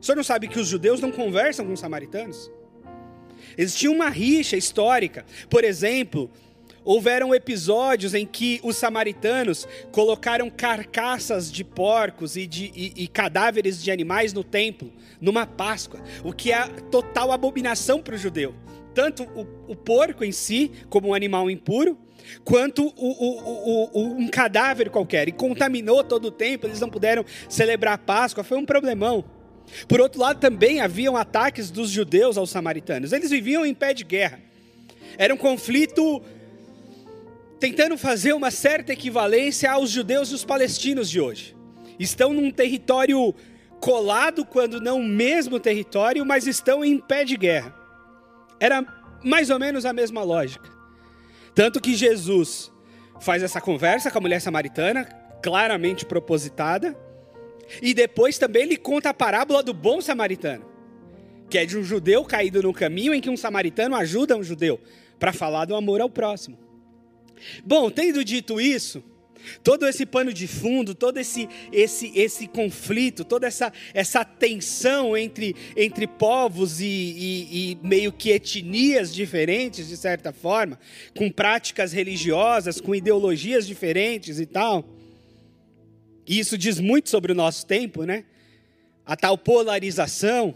O 0.00 0.04
senhor 0.04 0.16
não 0.16 0.24
sabe 0.24 0.48
que 0.48 0.58
os 0.58 0.66
judeus 0.66 1.00
não 1.00 1.12
conversam 1.12 1.64
com 1.64 1.72
os 1.72 1.78
samaritanos? 1.78 2.50
Existia 3.56 3.90
uma 3.90 4.08
rixa 4.08 4.56
histórica. 4.56 5.24
Por 5.48 5.64
exemplo, 5.64 6.30
houveram 6.84 7.34
episódios 7.34 8.14
em 8.14 8.26
que 8.26 8.60
os 8.62 8.76
samaritanos 8.76 9.66
colocaram 9.90 10.50
carcaças 10.50 11.50
de 11.50 11.64
porcos 11.64 12.36
e, 12.36 12.46
de, 12.46 12.72
e, 12.74 13.04
e 13.04 13.08
cadáveres 13.08 13.82
de 13.82 13.90
animais 13.90 14.32
no 14.32 14.42
templo, 14.42 14.92
numa 15.20 15.46
Páscoa, 15.46 16.00
o 16.24 16.32
que 16.32 16.52
é 16.52 16.66
total 16.90 17.32
abominação 17.32 18.02
para 18.02 18.14
o 18.14 18.18
judeu. 18.18 18.54
Tanto 18.94 19.22
o, 19.22 19.72
o, 19.72 19.76
porco 19.76 20.22
em 20.22 20.32
si, 20.32 20.70
como 20.90 21.08
um 21.08 21.14
animal 21.14 21.50
impuro, 21.50 21.96
quanto 22.44 22.92
o, 22.96 24.18
um 24.18 24.28
cadáver 24.28 24.90
qualquer. 24.90 25.28
E 25.28 25.32
contaminou 25.32 26.04
todo 26.04 26.26
o 26.26 26.30
templo, 26.30 26.68
eles 26.68 26.80
não 26.80 26.90
puderam 26.90 27.24
celebrar 27.48 27.94
a 27.94 27.98
Páscoa, 27.98 28.44
foi 28.44 28.58
um 28.58 28.66
problemão. 28.66 29.24
Por 29.88 30.00
outro 30.00 30.20
lado, 30.20 30.38
também 30.38 30.80
haviam 30.80 31.16
ataques 31.16 31.70
dos 31.70 31.90
judeus 31.90 32.36
aos 32.36 32.50
samaritanos. 32.50 33.12
Eles 33.12 33.30
viviam 33.30 33.64
em 33.64 33.74
pé 33.74 33.94
de 33.94 34.04
guerra. 34.04 34.40
Era 35.16 35.34
um 35.34 35.36
conflito 35.36 36.22
tentando 37.58 37.96
fazer 37.96 38.32
uma 38.32 38.50
certa 38.50 38.92
equivalência 38.92 39.70
aos 39.70 39.90
judeus 39.90 40.30
e 40.30 40.34
os 40.34 40.44
palestinos 40.44 41.08
de 41.08 41.20
hoje. 41.20 41.56
Estão 41.98 42.32
num 42.32 42.50
território 42.50 43.34
colado, 43.80 44.44
quando 44.44 44.80
não 44.80 45.00
o 45.00 45.04
mesmo 45.04 45.60
território, 45.60 46.24
mas 46.24 46.46
estão 46.46 46.84
em 46.84 46.98
pé 46.98 47.24
de 47.24 47.36
guerra. 47.36 47.74
Era 48.58 48.84
mais 49.22 49.50
ou 49.50 49.58
menos 49.58 49.84
a 49.84 49.92
mesma 49.92 50.22
lógica. 50.22 50.68
Tanto 51.54 51.80
que 51.80 51.94
Jesus 51.94 52.72
faz 53.20 53.42
essa 53.42 53.60
conversa 53.60 54.10
com 54.10 54.18
a 54.18 54.20
mulher 54.20 54.40
samaritana, 54.40 55.04
claramente 55.42 56.04
propositada, 56.04 56.96
e 57.80 57.94
depois 57.94 58.38
também 58.38 58.62
ele 58.62 58.76
conta 58.76 59.10
a 59.10 59.14
parábola 59.14 59.62
do 59.62 59.72
bom 59.72 60.00
samaritano, 60.00 60.64
que 61.48 61.58
é 61.58 61.64
de 61.64 61.78
um 61.78 61.84
judeu 61.84 62.24
caído 62.24 62.62
no 62.62 62.72
caminho 62.72 63.14
em 63.14 63.20
que 63.20 63.30
um 63.30 63.36
samaritano 63.36 63.94
ajuda 63.96 64.36
um 64.36 64.42
judeu 64.42 64.80
para 65.18 65.32
falar 65.32 65.64
do 65.64 65.74
amor 65.74 66.00
ao 66.00 66.10
próximo. 66.10 66.58
Bom, 67.64 67.90
tendo 67.90 68.24
dito 68.24 68.60
isso, 68.60 69.02
todo 69.62 69.86
esse 69.86 70.06
pano 70.06 70.32
de 70.32 70.46
fundo, 70.46 70.94
todo 70.94 71.18
esse 71.18 71.48
esse 71.72 72.12
esse 72.14 72.46
conflito, 72.46 73.24
toda 73.24 73.46
essa 73.46 73.72
essa 73.92 74.24
tensão 74.24 75.16
entre 75.16 75.54
entre 75.76 76.06
povos 76.06 76.80
e, 76.80 76.86
e, 76.86 77.72
e, 77.72 77.78
meio 77.82 78.12
que 78.12 78.30
etnias 78.30 79.12
diferentes 79.14 79.88
de 79.88 79.96
certa 79.96 80.32
forma, 80.32 80.78
com 81.16 81.30
práticas 81.30 81.92
religiosas, 81.92 82.80
com 82.80 82.94
ideologias 82.94 83.66
diferentes 83.66 84.38
e 84.38 84.46
tal. 84.46 84.84
E 86.26 86.38
isso 86.38 86.56
diz 86.56 86.78
muito 86.78 87.08
sobre 87.10 87.32
o 87.32 87.34
nosso 87.34 87.66
tempo, 87.66 88.04
né? 88.04 88.24
A 89.04 89.16
tal 89.16 89.36
polarização 89.36 90.54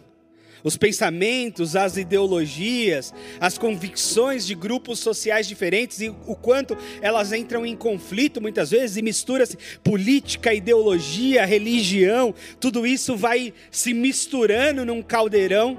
os 0.67 0.77
pensamentos, 0.77 1.77
as 1.77 1.97
ideologias, 1.97 3.15
as 3.41 3.57
convicções 3.57 4.45
de 4.45 4.53
grupos 4.53 4.99
sociais 4.99 5.47
diferentes 5.47 6.01
e 6.01 6.09
o 6.09 6.35
quanto 6.35 6.77
elas 7.01 7.33
entram 7.33 7.65
em 7.65 7.77
conflito 7.77 8.41
muitas 8.41 8.73
vezes 8.73 8.97
e 8.97 9.03
mistura-se 9.03 9.57
política, 9.85 10.53
ideologia, 10.53 11.47
religião, 11.47 12.35
tudo 12.59 12.85
isso 12.85 13.17
vai 13.17 13.55
se 13.71 13.95
misturando 13.95 14.85
num 14.85 15.03
caldeirão 15.03 15.79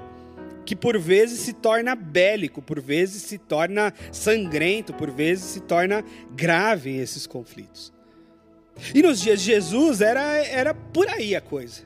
que 0.64 0.74
por 0.74 0.98
vezes 0.98 1.40
se 1.40 1.52
torna 1.52 1.94
bélico, 1.94 2.62
por 2.62 2.80
vezes 2.80 3.22
se 3.22 3.36
torna 3.36 3.92
sangrento, 4.10 4.94
por 4.94 5.10
vezes 5.10 5.44
se 5.44 5.60
torna 5.60 6.02
grave 6.34 6.96
esses 6.96 7.26
conflitos. 7.26 7.97
E 8.94 9.02
nos 9.02 9.20
dias 9.20 9.40
de 9.40 9.46
Jesus 9.46 10.00
era, 10.00 10.36
era 10.46 10.74
por 10.74 11.08
aí 11.08 11.34
a 11.34 11.40
coisa. 11.40 11.82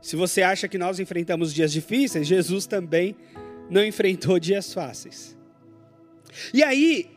Se 0.00 0.16
você 0.16 0.42
acha 0.42 0.66
que 0.66 0.78
nós 0.78 0.98
enfrentamos 0.98 1.52
dias 1.52 1.72
difíceis, 1.72 2.26
Jesus 2.26 2.66
também 2.66 3.14
não 3.68 3.84
enfrentou 3.84 4.38
dias 4.38 4.72
fáceis. 4.72 5.36
E 6.54 6.62
aí, 6.62 7.10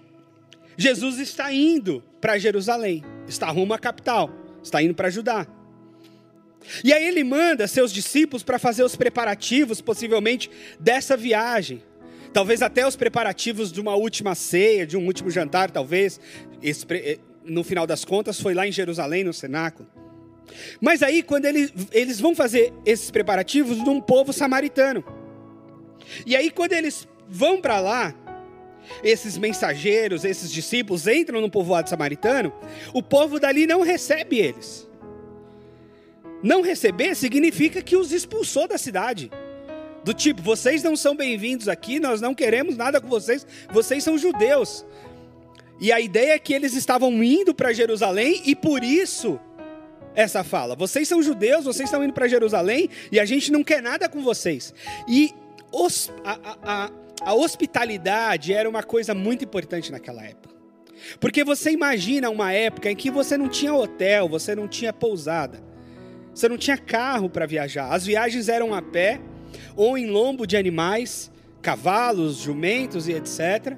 Jesus 0.77 1.19
está 1.19 1.53
indo 1.53 2.03
para 2.19 2.37
Jerusalém, 2.37 3.03
está 3.27 3.49
rumo 3.49 3.73
à 3.73 3.79
capital, 3.79 4.29
está 4.61 4.81
indo 4.81 4.93
para 4.93 5.09
Judá. 5.09 5.47
E 6.83 6.93
aí 6.93 7.05
ele 7.05 7.23
manda 7.23 7.67
seus 7.67 7.91
discípulos 7.91 8.43
para 8.43 8.57
fazer 8.57 8.83
os 8.83 8.95
preparativos, 8.95 9.81
possivelmente, 9.81 10.49
dessa 10.79 11.15
viagem. 11.17 11.83
Talvez 12.31 12.61
até 12.61 12.87
os 12.87 12.95
preparativos 12.95 13.71
de 13.71 13.79
uma 13.79 13.95
última 13.95 14.33
ceia, 14.33 14.87
de 14.87 14.97
um 14.97 15.05
último 15.05 15.29
jantar, 15.29 15.69
talvez. 15.69 16.19
No 17.45 17.63
final 17.63 17.85
das 17.85 18.05
contas, 18.05 18.39
foi 18.39 18.53
lá 18.53 18.67
em 18.67 18.71
Jerusalém, 18.71 19.23
no 19.23 19.33
cenáculo. 19.33 19.87
Mas 20.79 21.01
aí, 21.01 21.21
quando 21.23 21.45
eles, 21.45 21.73
eles 21.91 22.19
vão 22.19 22.35
fazer 22.35 22.73
esses 22.85 23.09
preparativos 23.11 23.77
num 23.79 23.99
povo 23.99 24.31
samaritano. 24.31 25.03
E 26.25 26.35
aí, 26.35 26.49
quando 26.49 26.73
eles 26.73 27.07
vão 27.27 27.59
para 27.59 27.79
lá, 27.79 28.13
esses 29.03 29.37
mensageiros, 29.37 30.25
esses 30.25 30.51
discípulos 30.51 31.07
entram 31.07 31.41
no 31.41 31.49
povoado 31.49 31.89
samaritano, 31.89 32.53
o 32.93 33.01
povo 33.01 33.39
dali 33.39 33.65
não 33.65 33.81
recebe 33.81 34.39
eles. 34.39 34.87
Não 36.41 36.61
receber 36.61 37.15
significa 37.15 37.81
que 37.81 37.95
os 37.95 38.11
expulsou 38.11 38.67
da 38.67 38.77
cidade. 38.77 39.31
Do 40.03 40.13
tipo, 40.13 40.41
vocês 40.41 40.83
não 40.83 40.97
são 40.97 41.15
bem-vindos 41.15 41.69
aqui, 41.69 41.99
nós 41.99 42.19
não 42.19 42.35
queremos 42.35 42.75
nada 42.75 42.99
com 42.99 43.07
vocês, 43.07 43.47
vocês 43.71 44.03
são 44.03 44.17
judeus. 44.17 44.85
E 45.79 45.91
a 45.91 45.99
ideia 45.99 46.33
é 46.33 46.39
que 46.39 46.53
eles 46.53 46.73
estavam 46.73 47.23
indo 47.23 47.53
para 47.53 47.73
Jerusalém 47.73 48.41
e 48.45 48.55
por 48.55 48.83
isso 48.83 49.39
essa 50.15 50.43
fala. 50.43 50.75
Vocês 50.75 51.07
são 51.07 51.21
judeus, 51.21 51.65
vocês 51.65 51.87
estão 51.87 52.03
indo 52.03 52.13
para 52.13 52.27
Jerusalém 52.27 52.89
e 53.11 53.19
a 53.19 53.25
gente 53.25 53.51
não 53.51 53.63
quer 53.63 53.81
nada 53.81 54.07
com 54.07 54.21
vocês. 54.21 54.73
E 55.07 55.31
os, 55.71 56.11
a, 56.23 56.57
a, 56.63 56.91
a 57.21 57.33
hospitalidade 57.33 58.53
era 58.53 58.69
uma 58.69 58.83
coisa 58.83 59.13
muito 59.13 59.43
importante 59.43 59.91
naquela 59.91 60.23
época. 60.23 60.53
Porque 61.19 61.43
você 61.43 61.71
imagina 61.71 62.29
uma 62.29 62.53
época 62.53 62.89
em 62.89 62.95
que 62.95 63.11
você 63.11 63.37
não 63.37 63.49
tinha 63.49 63.73
hotel, 63.73 64.29
você 64.29 64.55
não 64.55 64.67
tinha 64.67 64.93
pousada, 64.93 65.61
você 66.33 66.47
não 66.47 66.57
tinha 66.57 66.77
carro 66.77 67.29
para 67.29 67.45
viajar. 67.45 67.91
As 67.91 68.05
viagens 68.05 68.47
eram 68.47 68.73
a 68.73 68.81
pé 68.81 69.19
ou 69.75 69.97
em 69.97 70.07
lombo 70.07 70.47
de 70.47 70.55
animais, 70.55 71.31
cavalos, 71.61 72.37
jumentos 72.37 73.07
e 73.07 73.13
etc. 73.13 73.77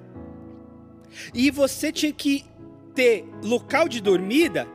E 1.33 1.51
você 1.51 1.91
tinha 1.91 2.11
que 2.11 2.45
ter 2.93 3.25
local 3.43 3.87
de 3.87 4.01
dormida 4.01 4.67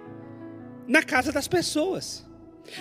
na 0.87 1.03
casa 1.03 1.33
das 1.33 1.49
pessoas. 1.49 2.29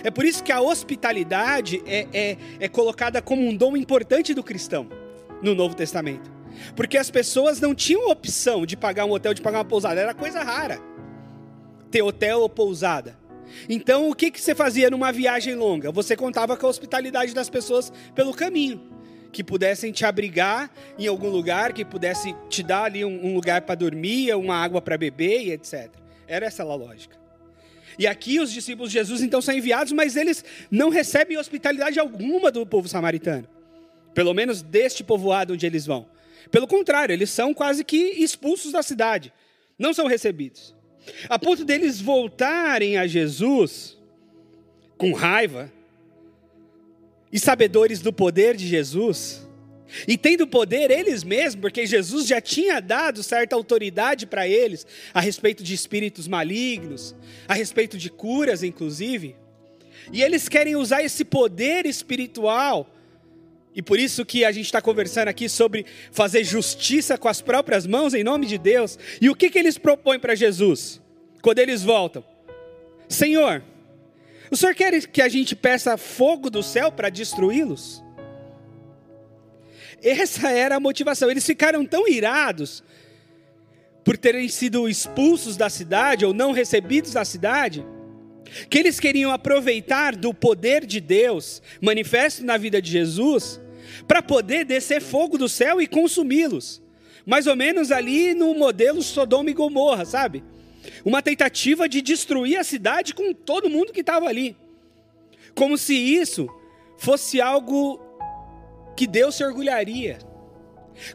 É 0.04 0.10
por 0.10 0.24
isso 0.24 0.44
que 0.44 0.52
a 0.52 0.60
hospitalidade 0.60 1.82
é, 1.86 2.06
é, 2.12 2.36
é 2.60 2.68
colocada 2.68 3.20
como 3.20 3.42
um 3.42 3.56
dom 3.56 3.76
importante 3.76 4.34
do 4.34 4.42
cristão 4.42 4.88
no 5.42 5.54
Novo 5.54 5.74
Testamento. 5.74 6.30
Porque 6.76 6.98
as 6.98 7.10
pessoas 7.10 7.60
não 7.60 7.74
tinham 7.74 8.10
opção 8.10 8.66
de 8.66 8.76
pagar 8.76 9.04
um 9.04 9.12
hotel, 9.12 9.32
de 9.34 9.40
pagar 9.40 9.58
uma 9.58 9.64
pousada, 9.64 10.00
era 10.00 10.14
coisa 10.14 10.42
rara 10.42 10.80
ter 11.90 12.02
hotel 12.02 12.40
ou 12.40 12.48
pousada. 12.48 13.18
Então, 13.68 14.08
o 14.08 14.14
que, 14.14 14.30
que 14.30 14.40
você 14.40 14.54
fazia 14.54 14.88
numa 14.90 15.10
viagem 15.10 15.56
longa? 15.56 15.90
Você 15.90 16.16
contava 16.16 16.56
com 16.56 16.66
a 16.66 16.70
hospitalidade 16.70 17.34
das 17.34 17.50
pessoas 17.50 17.92
pelo 18.14 18.32
caminho, 18.32 18.80
que 19.32 19.44
pudessem 19.44 19.92
te 19.92 20.04
abrigar 20.04 20.70
em 20.98 21.06
algum 21.06 21.28
lugar, 21.28 21.72
que 21.72 21.84
pudesse 21.84 22.34
te 22.48 22.62
dar 22.62 22.84
ali 22.84 23.04
um, 23.04 23.26
um 23.26 23.34
lugar 23.34 23.62
para 23.62 23.74
dormir, 23.74 24.34
uma 24.34 24.56
água 24.56 24.80
para 24.80 24.98
beber 24.98 25.42
e 25.42 25.52
etc. 25.52 25.90
Era 26.26 26.46
essa 26.46 26.62
a 26.62 26.74
lógica. 26.74 27.18
E 27.98 28.06
aqui 28.06 28.40
os 28.40 28.52
discípulos 28.52 28.90
de 28.90 28.98
Jesus 28.98 29.20
então 29.20 29.42
são 29.42 29.54
enviados, 29.54 29.92
mas 29.92 30.16
eles 30.16 30.44
não 30.70 30.88
recebem 30.88 31.36
hospitalidade 31.36 31.98
alguma 31.98 32.50
do 32.50 32.64
povo 32.64 32.88
samaritano. 32.88 33.46
Pelo 34.14 34.34
menos 34.34 34.62
deste 34.62 35.04
povoado 35.04 35.54
onde 35.54 35.66
eles 35.66 35.86
vão. 35.86 36.06
Pelo 36.50 36.66
contrário, 36.66 37.12
eles 37.12 37.30
são 37.30 37.52
quase 37.52 37.84
que 37.84 37.96
expulsos 37.96 38.72
da 38.72 38.82
cidade. 38.82 39.32
Não 39.78 39.92
são 39.92 40.06
recebidos. 40.06 40.74
A 41.28 41.38
ponto 41.38 41.64
deles 41.64 42.00
voltarem 42.00 42.96
a 42.96 43.06
Jesus 43.06 43.98
com 44.96 45.12
raiva 45.12 45.72
e 47.32 47.38
sabedores 47.38 48.00
do 48.00 48.12
poder 48.12 48.56
de 48.56 48.66
Jesus. 48.66 49.46
E 50.06 50.16
tendo 50.16 50.46
poder 50.46 50.90
eles 50.90 51.24
mesmos, 51.24 51.60
porque 51.60 51.86
Jesus 51.86 52.26
já 52.26 52.40
tinha 52.40 52.80
dado 52.80 53.22
certa 53.22 53.56
autoridade 53.56 54.26
para 54.26 54.46
eles 54.46 54.86
a 55.12 55.20
respeito 55.20 55.64
de 55.64 55.74
espíritos 55.74 56.28
malignos, 56.28 57.14
a 57.48 57.54
respeito 57.54 57.98
de 57.98 58.08
curas, 58.08 58.62
inclusive. 58.62 59.34
E 60.12 60.22
eles 60.22 60.48
querem 60.48 60.76
usar 60.76 61.02
esse 61.02 61.24
poder 61.24 61.86
espiritual 61.86 62.94
e 63.74 63.80
por 63.80 63.98
isso 63.98 64.24
que 64.24 64.44
a 64.44 64.50
gente 64.50 64.66
está 64.66 64.82
conversando 64.82 65.28
aqui 65.28 65.48
sobre 65.48 65.86
fazer 66.10 66.42
justiça 66.42 67.16
com 67.16 67.28
as 67.28 67.40
próprias 67.40 67.86
mãos 67.86 68.14
em 68.14 68.24
nome 68.24 68.46
de 68.46 68.58
Deus. 68.58 68.98
E 69.20 69.30
o 69.30 69.34
que, 69.34 69.48
que 69.48 69.58
eles 69.58 69.78
propõem 69.78 70.18
para 70.18 70.34
Jesus 70.34 71.00
quando 71.40 71.60
eles 71.60 71.82
voltam? 71.82 72.24
Senhor, 73.08 73.62
o 74.50 74.56
Senhor 74.56 74.74
quer 74.74 75.06
que 75.06 75.22
a 75.22 75.28
gente 75.28 75.54
peça 75.54 75.96
fogo 75.96 76.50
do 76.50 76.62
céu 76.62 76.90
para 76.90 77.08
destruí-los? 77.08 78.02
Essa 80.02 80.50
era 80.50 80.76
a 80.76 80.80
motivação. 80.80 81.30
Eles 81.30 81.46
ficaram 81.46 81.84
tão 81.84 82.08
irados 82.08 82.82
por 84.04 84.16
terem 84.16 84.48
sido 84.48 84.88
expulsos 84.88 85.56
da 85.56 85.68
cidade 85.68 86.24
ou 86.24 86.32
não 86.32 86.52
recebidos 86.52 87.12
da 87.12 87.24
cidade, 87.24 87.86
que 88.68 88.78
eles 88.78 88.98
queriam 88.98 89.30
aproveitar 89.30 90.16
do 90.16 90.34
poder 90.34 90.84
de 90.84 91.00
Deus 91.00 91.62
manifesto 91.80 92.44
na 92.44 92.56
vida 92.56 92.80
de 92.80 92.90
Jesus 92.90 93.60
para 94.08 94.22
poder 94.22 94.64
descer 94.64 95.00
fogo 95.00 95.38
do 95.38 95.48
céu 95.48 95.80
e 95.80 95.86
consumi-los. 95.86 96.82
Mais 97.26 97.46
ou 97.46 97.54
menos 97.54 97.92
ali 97.92 98.34
no 98.34 98.54
modelo 98.54 99.02
Sodoma 99.02 99.50
e 99.50 99.54
Gomorra, 99.54 100.04
sabe? 100.04 100.42
Uma 101.04 101.22
tentativa 101.22 101.88
de 101.88 102.00
destruir 102.00 102.58
a 102.58 102.64
cidade 102.64 103.14
com 103.14 103.32
todo 103.32 103.70
mundo 103.70 103.92
que 103.92 104.00
estava 104.00 104.26
ali. 104.26 104.56
Como 105.54 105.76
se 105.76 105.94
isso 105.94 106.48
fosse 106.98 107.40
algo 107.40 108.00
que 108.96 109.06
Deus 109.06 109.34
se 109.34 109.44
orgulharia. 109.44 110.18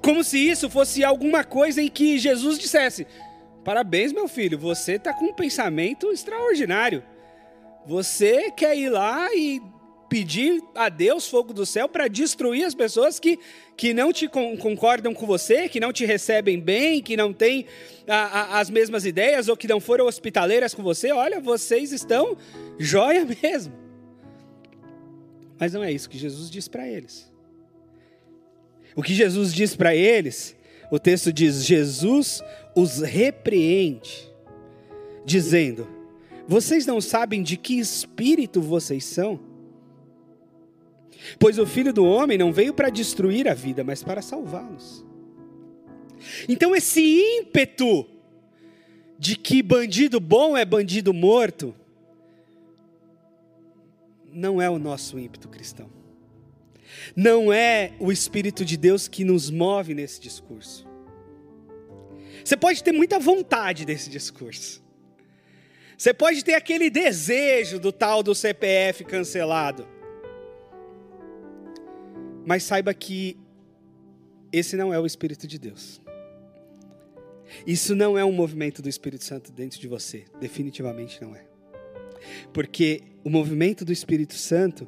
Como 0.01 0.23
se 0.23 0.39
isso 0.39 0.69
fosse 0.69 1.03
alguma 1.03 1.43
coisa 1.43 1.81
em 1.81 1.87
que 1.87 2.17
Jesus 2.17 2.57
dissesse: 2.57 3.05
Parabéns, 3.63 4.11
meu 4.11 4.27
filho, 4.27 4.57
você 4.57 4.93
está 4.93 5.13
com 5.13 5.25
um 5.25 5.33
pensamento 5.33 6.11
extraordinário. 6.11 7.03
Você 7.85 8.51
quer 8.51 8.75
ir 8.75 8.89
lá 8.89 9.27
e 9.33 9.61
pedir 10.09 10.61
a 10.73 10.89
Deus 10.89 11.27
fogo 11.27 11.53
do 11.53 11.65
céu 11.65 11.89
para 11.89 12.07
destruir 12.07 12.63
as 12.65 12.75
pessoas 12.75 13.19
que, 13.19 13.39
que 13.75 13.93
não 13.93 14.13
te 14.13 14.27
concordam 14.27 15.13
com 15.13 15.25
você, 15.25 15.67
que 15.67 15.79
não 15.79 15.91
te 15.91 16.05
recebem 16.05 16.59
bem, 16.59 17.01
que 17.01 17.17
não 17.17 17.33
têm 17.33 17.65
a, 18.07 18.15
a, 18.15 18.59
as 18.59 18.69
mesmas 18.69 19.05
ideias 19.05 19.47
ou 19.47 19.57
que 19.57 19.67
não 19.67 19.79
foram 19.79 20.05
hospitaleiras 20.05 20.73
com 20.73 20.83
você. 20.83 21.11
Olha, 21.11 21.39
vocês 21.39 21.91
estão 21.91 22.37
joia 22.77 23.25
mesmo. 23.41 23.73
Mas 25.57 25.73
não 25.73 25.83
é 25.83 25.91
isso 25.91 26.09
que 26.09 26.17
Jesus 26.17 26.49
diz 26.49 26.67
para 26.67 26.87
eles. 26.87 27.31
O 28.95 29.01
que 29.01 29.13
Jesus 29.13 29.53
diz 29.53 29.75
para 29.75 29.95
eles, 29.95 30.55
o 30.91 30.99
texto 30.99 31.31
diz: 31.31 31.65
Jesus 31.65 32.41
os 32.75 32.99
repreende, 32.99 34.31
dizendo: 35.25 35.87
vocês 36.47 36.85
não 36.85 37.01
sabem 37.01 37.41
de 37.41 37.57
que 37.57 37.79
espírito 37.79 38.61
vocês 38.61 39.03
são? 39.03 39.39
Pois 41.39 41.57
o 41.57 41.65
filho 41.65 41.93
do 41.93 42.05
homem 42.05 42.37
não 42.37 42.51
veio 42.51 42.73
para 42.73 42.89
destruir 42.89 43.47
a 43.47 43.53
vida, 43.53 43.83
mas 43.83 44.03
para 44.03 44.21
salvá-los. 44.21 45.05
Então, 46.47 46.75
esse 46.75 47.01
ímpeto 47.01 48.05
de 49.17 49.35
que 49.35 49.61
bandido 49.61 50.19
bom 50.19 50.57
é 50.57 50.65
bandido 50.65 51.13
morto, 51.13 51.73
não 54.31 54.61
é 54.61 54.69
o 54.69 54.77
nosso 54.77 55.17
ímpeto 55.17 55.47
cristão. 55.47 55.89
Não 57.15 57.51
é 57.51 57.93
o 57.99 58.11
Espírito 58.11 58.65
de 58.65 58.77
Deus 58.77 59.07
que 59.07 59.23
nos 59.23 59.49
move 59.49 59.93
nesse 59.93 60.19
discurso. 60.19 60.85
Você 62.43 62.55
pode 62.57 62.83
ter 62.83 62.91
muita 62.91 63.17
vontade 63.19 63.85
desse 63.85 64.09
discurso. 64.09 64.83
Você 65.97 66.13
pode 66.13 66.43
ter 66.43 66.53
aquele 66.53 66.89
desejo 66.89 67.79
do 67.79 67.91
tal 67.91 68.21
do 68.21 68.35
CPF 68.35 69.03
cancelado. 69.05 69.87
Mas 72.45 72.63
saiba 72.63 72.93
que 72.93 73.37
esse 74.51 74.75
não 74.75 74.93
é 74.93 74.99
o 74.99 75.05
Espírito 75.05 75.47
de 75.47 75.57
Deus. 75.57 76.01
Isso 77.65 77.95
não 77.95 78.17
é 78.17 78.23
um 78.23 78.31
movimento 78.31 78.81
do 78.81 78.89
Espírito 78.89 79.23
Santo 79.23 79.51
dentro 79.51 79.79
de 79.79 79.87
você. 79.87 80.25
Definitivamente 80.39 81.21
não 81.21 81.35
é. 81.35 81.45
Porque 82.53 83.03
o 83.23 83.29
movimento 83.29 83.83
do 83.83 83.91
Espírito 83.91 84.35
Santo 84.35 84.87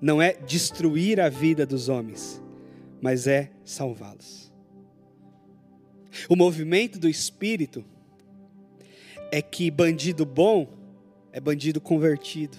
não 0.00 0.20
é 0.20 0.32
destruir 0.32 1.20
a 1.20 1.28
vida 1.28 1.64
dos 1.64 1.88
homens, 1.88 2.42
mas 3.00 3.26
é 3.26 3.50
salvá-los. 3.64 4.52
O 6.28 6.36
movimento 6.36 6.98
do 6.98 7.08
Espírito 7.08 7.84
é 9.30 9.40
que 9.40 9.70
bandido 9.70 10.26
bom 10.26 10.82
é 11.32 11.40
bandido 11.40 11.80
convertido, 11.80 12.58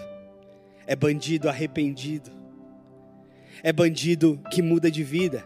é 0.87 0.95
bandido 0.95 1.47
arrependido, 1.47 2.31
é 3.63 3.71
bandido 3.71 4.39
que 4.51 4.61
muda 4.61 4.91
de 4.91 5.03
vida. 5.03 5.45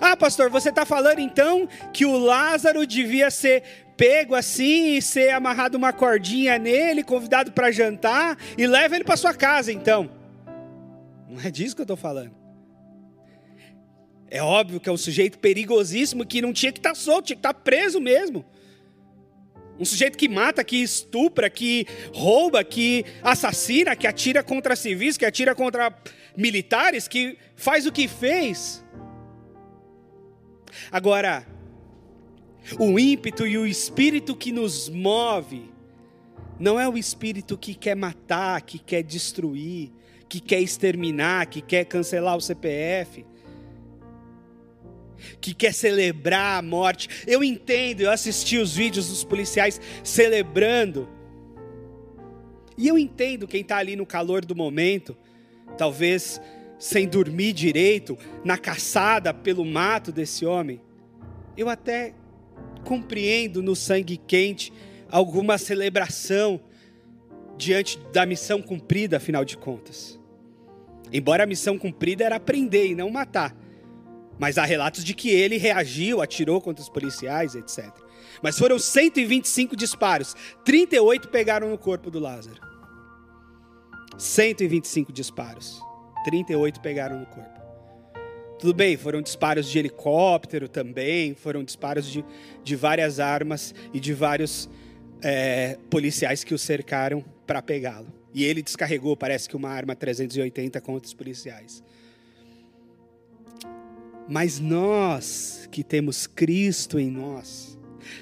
Ah, 0.00 0.16
pastor, 0.16 0.50
você 0.50 0.70
está 0.70 0.84
falando 0.84 1.20
então 1.20 1.68
que 1.92 2.04
o 2.04 2.18
Lázaro 2.18 2.86
devia 2.86 3.30
ser 3.30 3.62
pego 3.96 4.34
assim 4.34 4.96
e 4.96 5.02
ser 5.02 5.30
amarrado 5.30 5.76
uma 5.76 5.92
cordinha 5.92 6.58
nele, 6.58 7.02
convidado 7.02 7.52
para 7.52 7.70
jantar 7.70 8.36
e 8.58 8.66
leva 8.66 8.96
ele 8.96 9.04
para 9.04 9.16
sua 9.16 9.32
casa 9.32 9.72
então. 9.72 10.10
Não 11.28 11.40
é 11.40 11.50
disso 11.50 11.74
que 11.74 11.80
eu 11.80 11.84
estou 11.84 11.96
falando. 11.96 12.34
É 14.28 14.42
óbvio 14.42 14.80
que 14.80 14.88
é 14.88 14.92
um 14.92 14.96
sujeito 14.96 15.38
perigosíssimo 15.38 16.26
que 16.26 16.42
não 16.42 16.52
tinha 16.52 16.72
que 16.72 16.80
estar 16.80 16.90
tá 16.90 16.94
solto, 16.96 17.26
tinha 17.26 17.36
que 17.36 17.40
estar 17.40 17.54
tá 17.54 17.60
preso 17.60 18.00
mesmo. 18.00 18.44
Um 19.78 19.84
sujeito 19.84 20.16
que 20.16 20.28
mata, 20.28 20.64
que 20.64 20.76
estupra, 20.76 21.50
que 21.50 21.86
rouba, 22.12 22.64
que 22.64 23.04
assassina, 23.22 23.94
que 23.94 24.06
atira 24.06 24.42
contra 24.42 24.74
civis, 24.74 25.16
que 25.18 25.26
atira 25.26 25.54
contra 25.54 25.94
militares, 26.36 27.06
que 27.06 27.36
faz 27.54 27.86
o 27.86 27.92
que 27.92 28.08
fez. 28.08 28.82
Agora, 30.90 31.46
o 32.78 32.98
ímpeto 32.98 33.46
e 33.46 33.58
o 33.58 33.66
espírito 33.66 34.34
que 34.34 34.50
nos 34.50 34.88
move 34.88 35.70
não 36.58 36.80
é 36.80 36.88
o 36.88 36.96
espírito 36.96 37.58
que 37.58 37.74
quer 37.74 37.94
matar, 37.94 38.62
que 38.62 38.78
quer 38.78 39.02
destruir, 39.02 39.92
que 40.28 40.40
quer 40.40 40.60
exterminar, 40.60 41.46
que 41.46 41.60
quer 41.60 41.84
cancelar 41.84 42.36
o 42.36 42.40
CPF 42.40 43.24
que 45.40 45.54
quer 45.54 45.72
celebrar 45.72 46.58
a 46.58 46.62
morte. 46.62 47.08
Eu 47.26 47.42
entendo, 47.42 48.02
eu 48.02 48.10
assisti 48.10 48.58
os 48.58 48.74
vídeos 48.74 49.08
dos 49.08 49.24
policiais 49.24 49.80
celebrando. 50.02 51.08
E 52.76 52.88
eu 52.88 52.98
entendo 52.98 53.48
quem 53.48 53.62
está 53.62 53.78
ali 53.78 53.96
no 53.96 54.04
calor 54.04 54.44
do 54.44 54.54
momento, 54.54 55.16
talvez 55.78 56.40
sem 56.78 57.08
dormir 57.08 57.52
direito, 57.52 58.18
na 58.44 58.58
caçada 58.58 59.32
pelo 59.32 59.64
mato 59.64 60.12
desse 60.12 60.44
homem. 60.44 60.80
Eu 61.56 61.68
até 61.68 62.14
compreendo 62.84 63.62
no 63.62 63.74
sangue 63.74 64.16
quente 64.16 64.72
alguma 65.10 65.56
celebração 65.56 66.60
diante 67.56 67.98
da 68.12 68.26
missão 68.26 68.60
cumprida, 68.60 69.16
afinal 69.16 69.44
de 69.44 69.56
contas. 69.56 70.20
Embora 71.12 71.44
a 71.44 71.46
missão 71.46 71.78
cumprida 71.78 72.24
era 72.24 72.38
prender 72.38 72.90
e 72.90 72.94
não 72.94 73.10
matar. 73.10 73.56
Mas 74.38 74.58
há 74.58 74.64
relatos 74.64 75.02
de 75.02 75.14
que 75.14 75.30
ele 75.30 75.56
reagiu, 75.56 76.20
atirou 76.20 76.60
contra 76.60 76.82
os 76.82 76.88
policiais, 76.88 77.54
etc. 77.54 77.90
Mas 78.42 78.58
foram 78.58 78.78
125 78.78 79.74
disparos. 79.76 80.34
38 80.64 81.28
pegaram 81.28 81.70
no 81.70 81.78
corpo 81.78 82.10
do 82.10 82.18
Lázaro. 82.18 82.60
125 84.18 85.12
disparos. 85.12 85.80
38 86.24 86.80
pegaram 86.80 87.18
no 87.18 87.26
corpo. 87.26 87.56
Tudo 88.58 88.72
bem, 88.72 88.96
foram 88.96 89.20
disparos 89.20 89.68
de 89.68 89.78
helicóptero 89.78 90.66
também, 90.66 91.34
foram 91.34 91.62
disparos 91.62 92.10
de, 92.10 92.24
de 92.64 92.74
várias 92.74 93.20
armas 93.20 93.74
e 93.92 94.00
de 94.00 94.14
vários 94.14 94.68
é, 95.22 95.76
policiais 95.90 96.42
que 96.42 96.54
o 96.54 96.58
cercaram 96.58 97.22
para 97.46 97.60
pegá-lo. 97.60 98.12
E 98.32 98.44
ele 98.44 98.62
descarregou, 98.62 99.16
parece 99.16 99.48
que 99.48 99.56
uma 99.56 99.68
arma 99.68 99.94
380 99.94 100.80
contra 100.80 101.06
os 101.06 101.14
policiais. 101.14 101.82
Mas 104.28 104.58
nós 104.58 105.68
que 105.70 105.84
temos 105.84 106.26
Cristo 106.26 106.98
em 106.98 107.10
nós, 107.10 107.76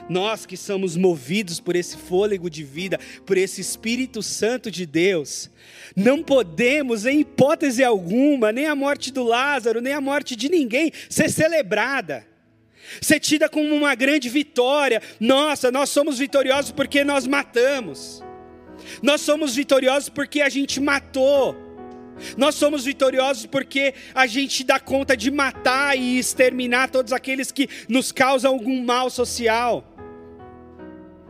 nós 0.09 0.45
que 0.45 0.57
somos 0.57 0.97
movidos 0.97 1.61
por 1.61 1.75
esse 1.77 1.97
fôlego 1.97 2.51
de 2.51 2.63
vida, 2.63 2.99
por 3.25 3.37
esse 3.37 3.61
Espírito 3.61 4.23
Santo 4.23 4.71
de 4.71 4.85
Deus, 4.85 5.51
não 5.97 6.23
podemos, 6.23 7.07
em 7.07 7.21
hipótese 7.21 7.83
alguma, 7.83 8.53
nem 8.53 8.67
a 8.67 8.75
morte 8.75 9.13
do 9.13 9.23
Lázaro, 9.23 9.81
nem 9.81 9.93
a 9.93 10.01
morte 10.01 10.37
de 10.37 10.51
ninguém, 10.51 10.93
ser 11.09 11.31
celebrada, 11.31 12.27
ser 13.01 13.19
tida 13.21 13.49
como 13.49 13.75
uma 13.75 13.95
grande 13.95 14.29
vitória. 14.29 15.01
Nossa, 15.19 15.71
nós 15.71 15.89
somos 15.89 16.19
vitoriosos 16.19 16.71
porque 16.71 17.03
nós 17.03 17.27
matamos, 17.27 18.23
nós 19.03 19.23
somos 19.23 19.55
vitoriosos 19.55 20.09
porque 20.09 20.43
a 20.43 20.49
gente 20.49 20.81
matou. 20.81 21.64
Nós 22.37 22.55
somos 22.55 22.85
vitoriosos 22.85 23.47
porque 23.47 23.95
a 24.15 24.27
gente 24.27 24.65
dá 24.65 24.79
conta 24.79 25.17
de 25.17 25.31
matar 25.31 25.97
e 25.97 26.19
exterminar 26.19 26.91
todos 26.91 27.13
aqueles 27.13 27.51
que 27.51 27.69
nos 27.89 28.13
causam 28.13 28.53
algum 28.53 28.83
mal 28.85 29.11
social. 29.11 29.85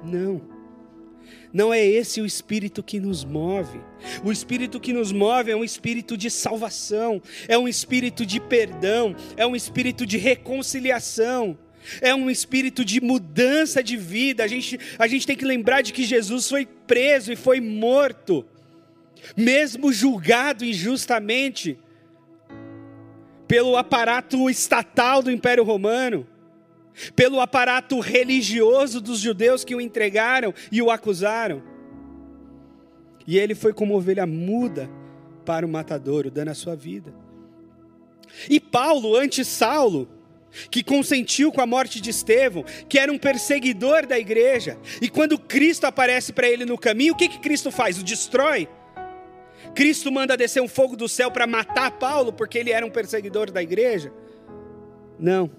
Não. 0.05 0.55
Não 1.53 1.73
é 1.73 1.87
esse 1.87 2.21
o 2.21 2.27
espírito 2.27 2.83
que 2.83 2.99
nos 2.99 3.25
move. 3.25 3.81
O 4.25 4.33
espírito 4.33 4.81
que 4.81 4.93
nos 4.93 5.13
move 5.13 5.53
é 5.53 5.57
um 5.57 5.63
espírito 5.63 6.17
de 6.17 6.29
salvação, 6.29 7.23
é 7.47 7.57
um 7.57 7.69
espírito 7.69 8.27
de 8.27 8.41
perdão, 8.41 9.15
é 9.37 9.47
um 9.47 9.55
espírito 9.55 10.05
de 10.05 10.19
reconciliação. 10.19 11.57
É 12.01 12.15
um 12.15 12.31
espírito 12.31 12.83
de 12.83 12.99
mudança 12.99 13.83
de 13.83 13.95
vida. 13.95 14.43
A 14.43 14.47
gente, 14.47 14.81
a 14.99 15.07
gente 15.07 15.27
tem 15.27 15.37
que 15.37 15.45
lembrar 15.45 15.83
de 15.83 15.93
que 15.93 16.03
Jesus 16.03 16.49
foi 16.49 16.65
preso 16.65 17.31
e 17.31 17.37
foi 17.37 17.61
morto 17.61 18.43
mesmo 19.37 19.93
julgado 19.93 20.65
injustamente 20.65 21.79
pelo 23.47 23.77
aparato 23.77 24.49
estatal 24.49 25.23
do 25.23 25.31
Império 25.31 25.65
Romano, 25.65 26.27
pelo 27.15 27.41
aparato 27.41 27.99
religioso 28.01 29.01
dos 29.01 29.19
judeus 29.19 29.65
que 29.65 29.75
o 29.75 29.81
entregaram 29.81 30.55
e 30.71 30.81
o 30.81 30.91
acusaram. 30.91 31.63
E 33.27 33.39
ele 33.39 33.55
foi 33.55 33.73
como 33.73 33.97
ovelha 33.97 34.27
muda 34.27 34.91
para 35.45 35.67
o 35.67 35.69
matadouro, 35.69 36.31
dando 36.31 36.51
a 36.51 36.55
sua 36.55 36.75
vida. 36.75 37.15
E 38.49 38.59
Paulo, 38.59 39.17
antes 39.17 39.47
Saulo, 39.47 40.09
que 40.71 40.83
consentiu 40.83 41.51
com 41.51 41.61
a 41.61 41.67
morte 41.67 42.01
de 42.01 42.11
Estevão, 42.11 42.65
que 42.89 42.99
era 42.99 43.13
um 43.13 43.19
perseguidor 43.19 44.07
da 44.07 44.19
igreja, 44.19 44.79
e 45.01 45.09
quando 45.09 45.39
Cristo 45.39 45.85
aparece 45.85 46.33
para 46.33 46.49
ele 46.49 46.65
no 46.65 46.79
caminho, 46.79 47.15
o 47.15 47.17
que, 47.17 47.29
que 47.29 47.41
Cristo 47.41 47.71
faz? 47.71 47.99
O 47.99 48.05
destrói. 48.05 48.69
Cristo 49.75 50.11
manda 50.13 50.37
descer 50.37 50.63
um 50.63 50.69
fogo 50.69 50.97
do 50.97 51.09
céu 51.09 51.31
para 51.31 51.47
matar 51.47 51.91
Paulo 51.91 52.33
porque 52.33 52.59
ele 52.59 52.71
era 52.71 52.87
um 52.87 52.91
perseguidor 52.91 53.51
da 53.51 53.63
igreja? 53.63 54.13
Não. 55.19 55.51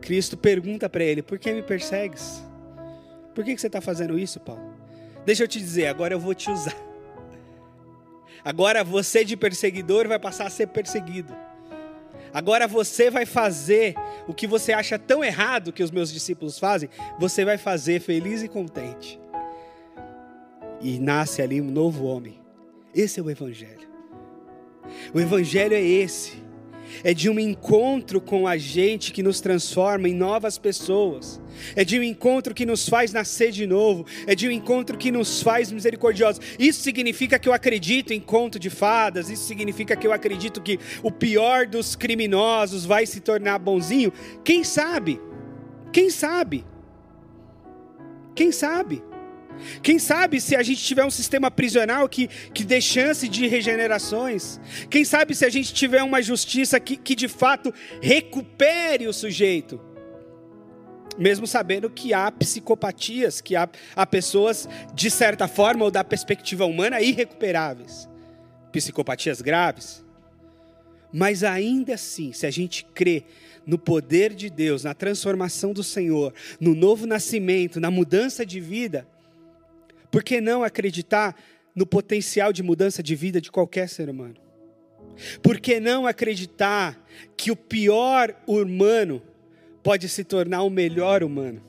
Cristo 0.00 0.36
pergunta 0.36 0.88
para 0.88 1.04
ele: 1.04 1.22
Por 1.22 1.38
que 1.38 1.52
me 1.52 1.62
persegues? 1.62 2.42
Por 3.34 3.44
que 3.44 3.56
você 3.56 3.66
está 3.66 3.80
fazendo 3.80 4.18
isso, 4.18 4.40
Paulo? 4.40 4.74
Deixa 5.24 5.44
eu 5.44 5.48
te 5.48 5.58
dizer, 5.58 5.86
agora 5.86 6.14
eu 6.14 6.20
vou 6.20 6.34
te 6.34 6.50
usar. 6.50 6.76
Agora 8.42 8.82
você 8.82 9.22
de 9.22 9.36
perseguidor 9.36 10.08
vai 10.08 10.18
passar 10.18 10.46
a 10.46 10.50
ser 10.50 10.68
perseguido. 10.68 11.36
Agora 12.32 12.66
você 12.66 13.10
vai 13.10 13.26
fazer 13.26 13.94
o 14.26 14.32
que 14.32 14.46
você 14.46 14.72
acha 14.72 14.98
tão 14.98 15.22
errado 15.22 15.72
que 15.72 15.82
os 15.82 15.90
meus 15.90 16.10
discípulos 16.10 16.58
fazem, 16.58 16.88
você 17.18 17.44
vai 17.44 17.58
fazer 17.58 18.00
feliz 18.00 18.42
e 18.42 18.48
contente 18.48 19.20
e 20.80 20.98
nasce 20.98 21.42
ali 21.42 21.60
um 21.60 21.70
novo 21.70 22.04
homem. 22.04 22.38
Esse 22.94 23.20
é 23.20 23.22
o 23.22 23.30
Evangelho. 23.30 23.88
O 25.14 25.20
Evangelho 25.20 25.74
é 25.74 25.82
esse. 25.82 26.42
É 27.04 27.14
de 27.14 27.30
um 27.30 27.38
encontro 27.38 28.20
com 28.20 28.48
a 28.48 28.56
gente 28.56 29.12
que 29.12 29.22
nos 29.22 29.40
transforma 29.40 30.08
em 30.08 30.14
novas 30.14 30.58
pessoas. 30.58 31.40
É 31.76 31.84
de 31.84 31.98
um 31.98 32.02
encontro 32.02 32.54
que 32.54 32.66
nos 32.66 32.88
faz 32.88 33.12
nascer 33.12 33.52
de 33.52 33.66
novo. 33.66 34.04
É 34.26 34.34
de 34.34 34.48
um 34.48 34.50
encontro 34.50 34.98
que 34.98 35.12
nos 35.12 35.40
faz 35.40 35.70
misericordiosos. 35.70 36.40
Isso 36.58 36.82
significa 36.82 37.38
que 37.38 37.48
eu 37.48 37.52
acredito 37.52 38.12
em 38.12 38.20
conto 38.20 38.58
de 38.58 38.68
fadas. 38.68 39.30
Isso 39.30 39.44
significa 39.44 39.94
que 39.94 40.06
eu 40.06 40.12
acredito 40.12 40.60
que 40.60 40.78
o 41.02 41.12
pior 41.12 41.66
dos 41.66 41.94
criminosos 41.94 42.84
vai 42.84 43.06
se 43.06 43.20
tornar 43.20 43.58
bonzinho. 43.58 44.12
Quem 44.42 44.64
sabe? 44.64 45.20
Quem 45.92 46.10
sabe? 46.10 46.64
Quem 48.34 48.50
sabe? 48.52 49.02
Quem 49.82 49.98
sabe 49.98 50.40
se 50.40 50.56
a 50.56 50.62
gente 50.62 50.82
tiver 50.82 51.04
um 51.04 51.10
sistema 51.10 51.50
prisional 51.50 52.08
que, 52.08 52.28
que 52.52 52.64
dê 52.64 52.80
chance 52.80 53.28
de 53.28 53.46
regenerações? 53.46 54.60
Quem 54.88 55.04
sabe 55.04 55.34
se 55.34 55.44
a 55.44 55.48
gente 55.48 55.72
tiver 55.72 56.02
uma 56.02 56.22
justiça 56.22 56.78
que, 56.80 56.96
que 56.96 57.14
de 57.14 57.28
fato 57.28 57.72
recupere 58.00 59.06
o 59.06 59.12
sujeito? 59.12 59.80
Mesmo 61.18 61.46
sabendo 61.46 61.90
que 61.90 62.14
há 62.14 62.30
psicopatias, 62.30 63.40
que 63.40 63.56
há, 63.56 63.68
há 63.94 64.06
pessoas, 64.06 64.68
de 64.94 65.10
certa 65.10 65.46
forma, 65.46 65.84
ou 65.84 65.90
da 65.90 66.02
perspectiva 66.02 66.64
humana, 66.64 67.00
irrecuperáveis. 67.00 68.08
Psicopatias 68.72 69.42
graves. 69.42 70.04
Mas 71.12 71.42
ainda 71.42 71.94
assim, 71.94 72.32
se 72.32 72.46
a 72.46 72.50
gente 72.50 72.86
crê 72.94 73.24
no 73.66 73.78
poder 73.78 74.34
de 74.34 74.48
Deus, 74.48 74.84
na 74.84 74.94
transformação 74.94 75.72
do 75.72 75.82
Senhor, 75.82 76.32
no 76.60 76.74
novo 76.74 77.06
nascimento, 77.06 77.80
na 77.80 77.90
mudança 77.90 78.46
de 78.46 78.60
vida, 78.60 79.06
por 80.10 80.22
que 80.24 80.40
não 80.40 80.64
acreditar 80.64 81.36
no 81.74 81.86
potencial 81.86 82.52
de 82.52 82.62
mudança 82.62 83.02
de 83.02 83.14
vida 83.14 83.40
de 83.40 83.50
qualquer 83.50 83.88
ser 83.88 84.08
humano? 84.08 84.36
Por 85.42 85.60
que 85.60 85.78
não 85.78 86.06
acreditar 86.06 86.98
que 87.36 87.50
o 87.50 87.56
pior 87.56 88.34
humano 88.46 89.22
pode 89.82 90.08
se 90.08 90.24
tornar 90.24 90.62
o 90.62 90.70
melhor 90.70 91.22
humano? 91.22 91.62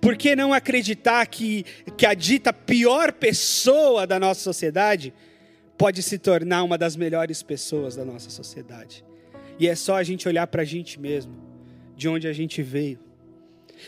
Por 0.00 0.16
que 0.16 0.34
não 0.34 0.52
acreditar 0.52 1.26
que, 1.26 1.64
que 1.96 2.06
a 2.06 2.14
dita 2.14 2.52
pior 2.52 3.12
pessoa 3.12 4.06
da 4.06 4.18
nossa 4.18 4.40
sociedade 4.40 5.12
pode 5.76 6.02
se 6.02 6.18
tornar 6.18 6.62
uma 6.62 6.78
das 6.78 6.96
melhores 6.96 7.42
pessoas 7.42 7.94
da 7.94 8.04
nossa 8.04 8.30
sociedade? 8.30 9.04
E 9.58 9.68
é 9.68 9.74
só 9.74 9.96
a 9.96 10.02
gente 10.02 10.26
olhar 10.26 10.46
para 10.46 10.62
a 10.62 10.64
gente 10.64 10.98
mesmo, 10.98 11.34
de 11.96 12.08
onde 12.08 12.26
a 12.26 12.32
gente 12.32 12.62
veio, 12.62 12.98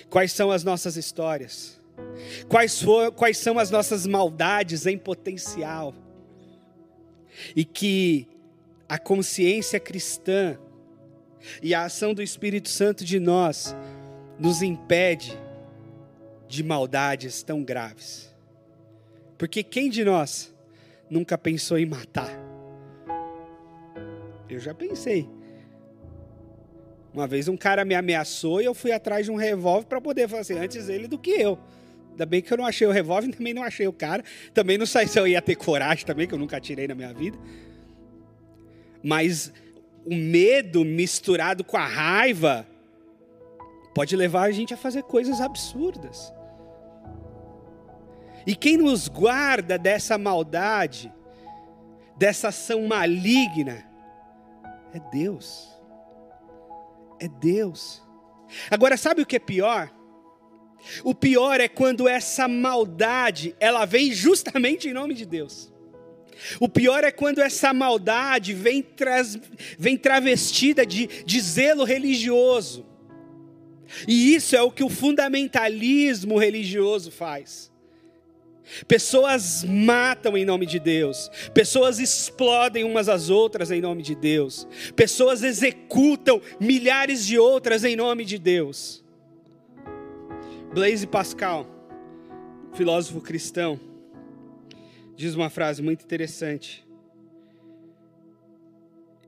quais 0.08 0.32
são 0.32 0.50
as 0.50 0.62
nossas 0.62 0.96
histórias 0.96 1.80
Quais, 2.48 2.80
for, 2.80 3.12
quais 3.12 3.38
são 3.38 3.58
as 3.58 3.70
nossas 3.70 4.06
maldades 4.06 4.86
em 4.86 4.98
potencial? 4.98 5.94
E 7.54 7.64
que 7.64 8.28
a 8.88 8.98
consciência 8.98 9.80
cristã 9.80 10.58
e 11.62 11.74
a 11.74 11.84
ação 11.84 12.14
do 12.14 12.22
Espírito 12.22 12.68
Santo 12.68 13.04
de 13.04 13.18
nós 13.18 13.74
nos 14.38 14.62
impede 14.62 15.38
de 16.48 16.62
maldades 16.62 17.42
tão 17.42 17.62
graves. 17.62 18.34
Porque 19.36 19.62
quem 19.62 19.90
de 19.90 20.04
nós 20.04 20.54
nunca 21.10 21.36
pensou 21.36 21.78
em 21.78 21.86
matar? 21.86 22.30
Eu 24.48 24.60
já 24.60 24.72
pensei. 24.72 25.28
Uma 27.12 27.26
vez 27.26 27.48
um 27.48 27.56
cara 27.56 27.84
me 27.84 27.94
ameaçou 27.94 28.60
e 28.60 28.64
eu 28.64 28.74
fui 28.74 28.92
atrás 28.92 29.26
de 29.26 29.32
um 29.32 29.36
revólver 29.36 29.86
para 29.86 30.00
poder 30.00 30.28
fazer 30.28 30.58
antes 30.58 30.88
ele 30.88 31.08
do 31.08 31.18
que 31.18 31.30
eu. 31.30 31.58
Ainda 32.16 32.24
bem 32.24 32.40
que 32.40 32.50
eu 32.50 32.56
não 32.56 32.64
achei 32.64 32.86
o 32.86 32.90
revólver, 32.90 33.30
também 33.36 33.52
não 33.52 33.62
achei 33.62 33.86
o 33.86 33.92
cara. 33.92 34.24
Também 34.54 34.78
não 34.78 34.86
sei 34.86 35.06
se 35.06 35.20
eu 35.20 35.26
ia 35.26 35.42
ter 35.42 35.54
coragem 35.54 36.06
também, 36.06 36.26
que 36.26 36.32
eu 36.32 36.38
nunca 36.38 36.58
tirei 36.58 36.88
na 36.88 36.94
minha 36.94 37.12
vida. 37.12 37.38
Mas 39.02 39.52
o 40.04 40.14
medo 40.14 40.82
misturado 40.82 41.62
com 41.62 41.76
a 41.76 41.86
raiva 41.86 42.66
pode 43.94 44.16
levar 44.16 44.44
a 44.44 44.50
gente 44.50 44.72
a 44.72 44.76
fazer 44.78 45.02
coisas 45.02 45.40
absurdas. 45.42 46.32
E 48.46 48.56
quem 48.56 48.78
nos 48.78 49.08
guarda 49.08 49.76
dessa 49.76 50.16
maldade, 50.16 51.12
dessa 52.16 52.48
ação 52.48 52.86
maligna, 52.86 53.84
é 54.94 55.00
Deus. 55.12 55.68
É 57.20 57.28
Deus. 57.28 58.02
Agora, 58.70 58.96
sabe 58.96 59.20
o 59.20 59.26
que 59.26 59.36
é 59.36 59.40
pior? 59.40 59.90
O 61.02 61.14
pior 61.14 61.60
é 61.60 61.68
quando 61.68 62.08
essa 62.08 62.46
maldade, 62.46 63.54
ela 63.58 63.84
vem 63.84 64.12
justamente 64.12 64.88
em 64.88 64.92
nome 64.92 65.14
de 65.14 65.26
Deus. 65.26 65.72
O 66.60 66.68
pior 66.68 67.02
é 67.02 67.10
quando 67.10 67.40
essa 67.40 67.72
maldade 67.72 68.52
vem, 68.52 68.82
tras, 68.82 69.38
vem 69.78 69.96
travestida 69.96 70.84
de, 70.84 71.06
de 71.24 71.40
zelo 71.40 71.84
religioso. 71.84 72.84
E 74.06 74.34
isso 74.34 74.54
é 74.56 74.62
o 74.62 74.70
que 74.70 74.84
o 74.84 74.88
fundamentalismo 74.88 76.38
religioso 76.38 77.10
faz. 77.10 77.72
Pessoas 78.88 79.62
matam 79.64 80.36
em 80.36 80.44
nome 80.44 80.66
de 80.66 80.80
Deus, 80.80 81.30
pessoas 81.54 82.00
explodem 82.00 82.82
umas 82.82 83.08
às 83.08 83.30
outras 83.30 83.70
em 83.70 83.80
nome 83.80 84.02
de 84.02 84.16
Deus, 84.16 84.66
pessoas 84.96 85.44
executam 85.44 86.42
milhares 86.58 87.24
de 87.24 87.38
outras 87.38 87.84
em 87.84 87.94
nome 87.94 88.24
de 88.24 88.38
Deus. 88.38 89.05
Blaise 90.76 91.06
Pascal, 91.06 91.66
filósofo 92.74 93.22
cristão, 93.22 93.80
diz 95.14 95.34
uma 95.34 95.48
frase 95.48 95.80
muito 95.80 96.04
interessante. 96.04 96.86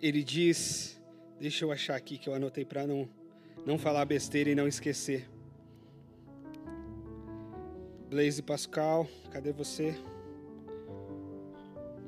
Ele 0.02 0.22
diz, 0.22 1.00
deixa 1.40 1.64
eu 1.64 1.72
achar 1.72 1.96
aqui 1.96 2.18
que 2.18 2.28
eu 2.28 2.34
anotei 2.34 2.66
para 2.66 2.86
não, 2.86 3.08
não 3.64 3.78
falar 3.78 4.04
besteira 4.04 4.50
e 4.50 4.54
não 4.54 4.68
esquecer. 4.68 5.26
Blaise 8.10 8.42
Pascal, 8.42 9.08
cadê 9.30 9.50
você? 9.50 9.96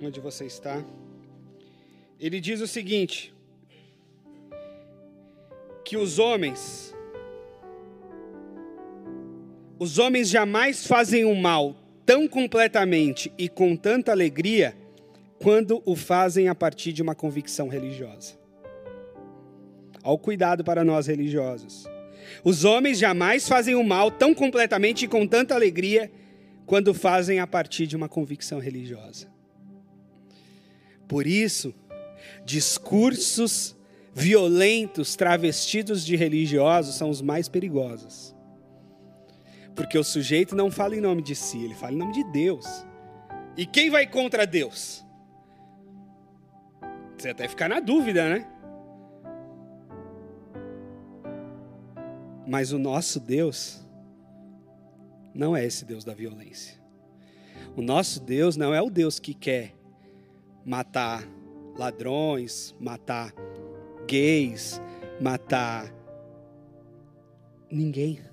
Onde 0.03 0.21
você 0.21 0.45
está? 0.45 0.85
Ele 2.21 2.43
diz 2.43 2.61
o 2.61 2.67
seguinte: 2.67 3.35
que 5.83 5.97
os 5.97 6.19
homens, 6.19 6.95
os 9.81 9.99
homens 9.99 10.29
jamais 10.29 10.87
fazem 10.87 11.25
o 11.25 11.35
mal 11.35 11.75
tão 12.05 12.29
completamente 12.29 13.33
e 13.39 13.49
com 13.49 13.75
tanta 13.75 14.13
alegria 14.13 14.77
quando 15.43 15.83
o 15.87 15.97
fazem 15.97 16.49
a 16.49 16.55
partir 16.55 16.93
de 16.93 17.01
uma 17.01 17.15
convicção 17.15 17.67
religiosa. 17.67 18.35
Ao 20.03 20.19
cuidado 20.19 20.63
para 20.63 20.85
nós 20.85 21.07
religiosos. 21.07 21.89
Os 22.45 22.63
homens 22.63 22.99
jamais 22.99 23.49
fazem 23.49 23.75
o 23.75 23.83
mal 23.83 24.11
tão 24.11 24.35
completamente 24.35 25.07
e 25.07 25.09
com 25.09 25.27
tanta 25.27 25.55
alegria 25.55 26.13
quando 26.67 26.93
fazem 26.93 27.41
a 27.41 27.47
partir 27.47 27.87
de 27.87 27.97
uma 27.97 28.09
convicção 28.09 28.59
religiosa. 28.59 29.29
Por 31.09 31.27
isso, 31.27 31.75
discursos 32.45 33.75
violentos 34.15 35.17
travestidos 35.17 36.05
de 36.05 36.17
religiosos 36.17 36.97
são 36.97 37.09
os 37.09 37.23
mais 37.23 37.49
perigosos. 37.49 38.39
Porque 39.75 39.97
o 39.99 40.05
sujeito 40.05 40.55
não 40.55 40.71
fala 40.71 40.97
em 40.97 41.01
nome 41.01 41.23
de 41.23 41.35
si, 41.35 41.65
ele 41.65 41.75
fala 41.75 41.93
em 41.93 41.97
nome 41.97 42.13
de 42.13 42.25
Deus. 42.25 42.67
E 43.57 43.67
quem 43.67 43.91
vai 43.91 44.07
contra 44.07 44.47
Deus? 44.47 45.05
Você 47.17 47.31
até 47.31 47.47
ficar 47.49 47.69
na 47.69 47.81
dúvida, 47.81 48.29
né? 48.29 48.47
Mas 52.47 52.73
o 52.73 52.79
nosso 52.79 53.21
Deus 53.21 53.87
não 55.35 55.57
é 55.57 55.65
esse 55.65 55.85
Deus 55.85 56.05
da 56.05 56.15
violência. 56.15 56.81
O 57.77 57.83
nosso 57.83 58.21
Deus 58.21 58.57
não 58.57 58.75
é 58.75 58.83
o 58.83 58.91
Deus 58.91 59.19
que 59.19 59.35
quer 59.35 59.75
matar 60.65 61.23
ladrões, 61.77 62.75
matar 62.81 63.33
gays, 64.07 64.81
matar 65.21 65.93
ninguém. 67.71 68.30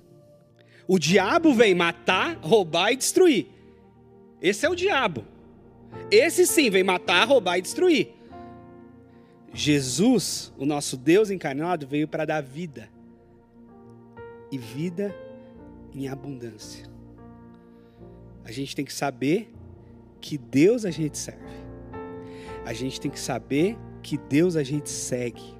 O 0.87 0.97
diabo 0.97 1.53
vem 1.53 1.75
matar, 1.75 2.37
roubar 2.41 2.93
e 2.93 2.95
destruir. 2.95 3.47
Esse 4.41 4.65
é 4.65 4.69
o 4.69 4.75
diabo. 4.75 5.25
Esse 6.09 6.47
sim 6.47 6.69
vem 6.69 6.83
matar, 6.83 7.27
roubar 7.27 7.57
e 7.57 7.61
destruir. 7.61 8.13
Jesus, 9.53 10.53
o 10.57 10.65
nosso 10.65 10.95
Deus 10.95 11.29
encarnado, 11.29 11.87
veio 11.87 12.07
para 12.07 12.25
dar 12.25 12.41
vida 12.41 12.89
e 14.51 14.57
vida 14.57 15.13
em 15.93 16.07
abundância. 16.07 16.85
A 18.45 18.51
gente 18.51 18.75
tem 18.75 18.85
que 18.85 18.93
saber 18.93 19.51
que 20.21 20.37
Deus 20.37 20.85
a 20.85 20.91
gente 20.91 21.17
serve. 21.17 21.41
A 22.65 22.71
gente 22.73 23.01
tem 23.01 23.11
que 23.11 23.19
saber 23.19 23.77
que 24.01 24.17
Deus 24.17 24.55
a 24.55 24.63
gente 24.63 24.89
segue. 24.89 25.57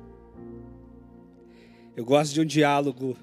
Eu 1.96 2.06
gosto 2.06 2.34
de 2.34 2.42
um 2.42 2.46
diálogo 2.46 3.18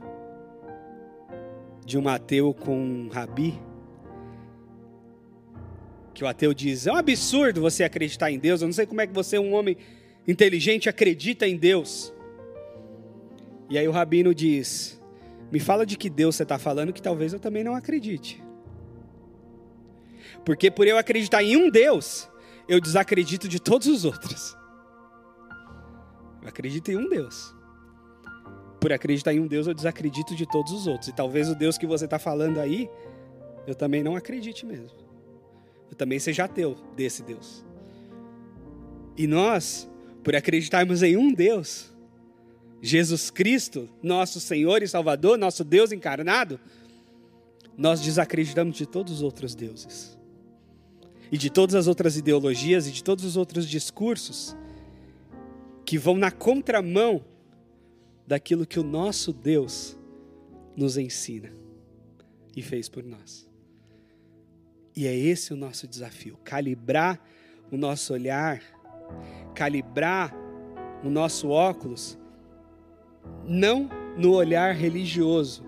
de 1.84 1.98
um 1.98 2.08
ateu 2.08 2.54
com 2.54 2.76
um 2.76 3.08
rabi. 3.08 3.58
Que 6.12 6.24
o 6.24 6.26
ateu 6.26 6.54
diz: 6.54 6.86
É 6.86 6.92
um 6.92 6.96
absurdo 6.96 7.60
você 7.60 7.84
acreditar 7.84 8.30
em 8.30 8.38
Deus. 8.38 8.60
Eu 8.60 8.68
não 8.68 8.72
sei 8.72 8.86
como 8.86 9.00
é 9.00 9.06
que 9.06 9.12
você, 9.12 9.38
um 9.38 9.54
homem 9.54 9.76
inteligente, 10.26 10.88
acredita 10.88 11.46
em 11.46 11.56
Deus. 11.56 12.12
E 13.68 13.78
aí 13.78 13.86
o 13.86 13.92
rabino 13.92 14.34
diz: 14.34 15.00
me 15.50 15.60
fala 15.60 15.84
de 15.86 15.96
que 15.96 16.10
Deus 16.10 16.36
você 16.36 16.42
está 16.42 16.58
falando 16.58 16.92
que 16.92 17.02
talvez 17.02 17.32
eu 17.32 17.40
também 17.40 17.64
não 17.64 17.74
acredite. 17.74 18.42
Porque 20.44 20.70
por 20.70 20.86
eu 20.86 20.98
acreditar 20.98 21.42
em 21.42 21.56
um 21.56 21.70
Deus, 21.70 22.28
eu 22.68 22.80
desacredito 22.80 23.48
de 23.48 23.60
todos 23.60 23.86
os 23.86 24.04
outros. 24.04 24.56
Eu 26.42 26.48
acredito 26.48 26.90
em 26.90 26.96
um 26.96 27.08
Deus. 27.08 27.54
Por 28.84 28.92
acreditar 28.92 29.32
em 29.32 29.40
um 29.40 29.46
Deus, 29.46 29.66
eu 29.66 29.72
desacredito 29.72 30.34
de 30.34 30.44
todos 30.44 30.70
os 30.70 30.86
outros. 30.86 31.08
E 31.08 31.12
talvez 31.14 31.48
o 31.48 31.54
Deus 31.54 31.78
que 31.78 31.86
você 31.86 32.04
está 32.04 32.18
falando 32.18 32.60
aí, 32.60 32.86
eu 33.66 33.74
também 33.74 34.02
não 34.02 34.14
acredite 34.14 34.66
mesmo. 34.66 34.90
Eu 35.90 35.96
também 35.96 36.18
seja 36.18 36.44
ateu 36.44 36.76
desse 36.94 37.22
Deus. 37.22 37.64
E 39.16 39.26
nós, 39.26 39.88
por 40.22 40.36
acreditarmos 40.36 41.02
em 41.02 41.16
um 41.16 41.32
Deus, 41.32 41.94
Jesus 42.82 43.30
Cristo, 43.30 43.88
nosso 44.02 44.38
Senhor 44.38 44.82
e 44.82 44.86
Salvador, 44.86 45.38
nosso 45.38 45.64
Deus 45.64 45.90
encarnado, 45.90 46.60
nós 47.78 48.02
desacreditamos 48.02 48.76
de 48.76 48.84
todos 48.84 49.14
os 49.14 49.22
outros 49.22 49.54
deuses. 49.54 50.18
E 51.32 51.38
de 51.38 51.48
todas 51.48 51.74
as 51.74 51.86
outras 51.86 52.18
ideologias 52.18 52.86
e 52.86 52.92
de 52.92 53.02
todos 53.02 53.24
os 53.24 53.34
outros 53.34 53.66
discursos 53.66 54.54
que 55.86 55.96
vão 55.96 56.18
na 56.18 56.30
contramão 56.30 57.24
daquilo 58.26 58.66
que 58.66 58.78
o 58.78 58.82
nosso 58.82 59.32
Deus 59.32 59.98
nos 60.76 60.96
ensina 60.96 61.52
e 62.56 62.62
fez 62.62 62.88
por 62.88 63.04
nós. 63.04 63.48
E 64.96 65.06
é 65.06 65.14
esse 65.14 65.52
o 65.52 65.56
nosso 65.56 65.86
desafio: 65.86 66.38
calibrar 66.44 67.20
o 67.70 67.76
nosso 67.76 68.12
olhar, 68.12 68.62
calibrar 69.54 70.34
o 71.02 71.10
nosso 71.10 71.48
óculos 71.48 72.18
não 73.46 73.88
no 74.16 74.32
olhar 74.32 74.74
religioso 74.74 75.64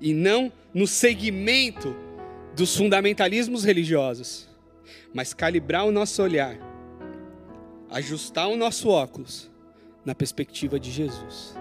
e 0.00 0.12
não 0.12 0.52
no 0.74 0.86
segmento 0.86 1.94
dos 2.54 2.76
fundamentalismos 2.76 3.64
religiosos, 3.64 4.48
mas 5.14 5.32
calibrar 5.32 5.86
o 5.86 5.92
nosso 5.92 6.22
olhar, 6.22 6.58
ajustar 7.90 8.48
o 8.48 8.56
nosso 8.56 8.88
óculos 8.88 9.50
na 10.04 10.14
perspectiva 10.14 10.78
de 10.78 10.90
Jesus. 10.90 11.59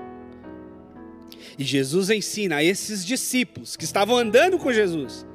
E 1.59 1.63
Jesus 1.65 2.09
ensina 2.09 2.55
a 2.55 2.63
esses 2.63 3.05
discípulos 3.05 3.75
que 3.75 3.83
estavam 3.83 4.17
andando 4.17 4.57
com 4.57 4.71
Jesus, 4.71 5.25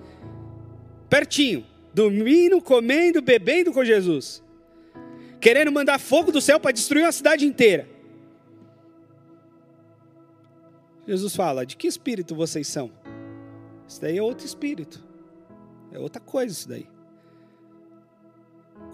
pertinho, 1.10 1.66
dormindo, 1.92 2.62
comendo, 2.62 3.20
bebendo 3.20 3.70
com 3.70 3.84
Jesus, 3.84 4.42
querendo 5.38 5.70
mandar 5.70 6.00
fogo 6.00 6.32
do 6.32 6.40
céu 6.40 6.58
para 6.58 6.72
destruir 6.72 7.02
uma 7.02 7.12
cidade 7.12 7.44
inteira. 7.44 7.86
Jesus 11.06 11.36
fala: 11.36 11.66
de 11.66 11.76
que 11.76 11.86
espírito 11.86 12.34
vocês 12.34 12.66
são? 12.68 12.90
Isso 13.86 14.00
daí 14.00 14.16
é 14.16 14.22
outro 14.22 14.46
espírito. 14.46 15.04
É 15.92 15.98
outra 15.98 16.22
coisa 16.22 16.54
isso 16.54 16.66
daí. 16.66 16.88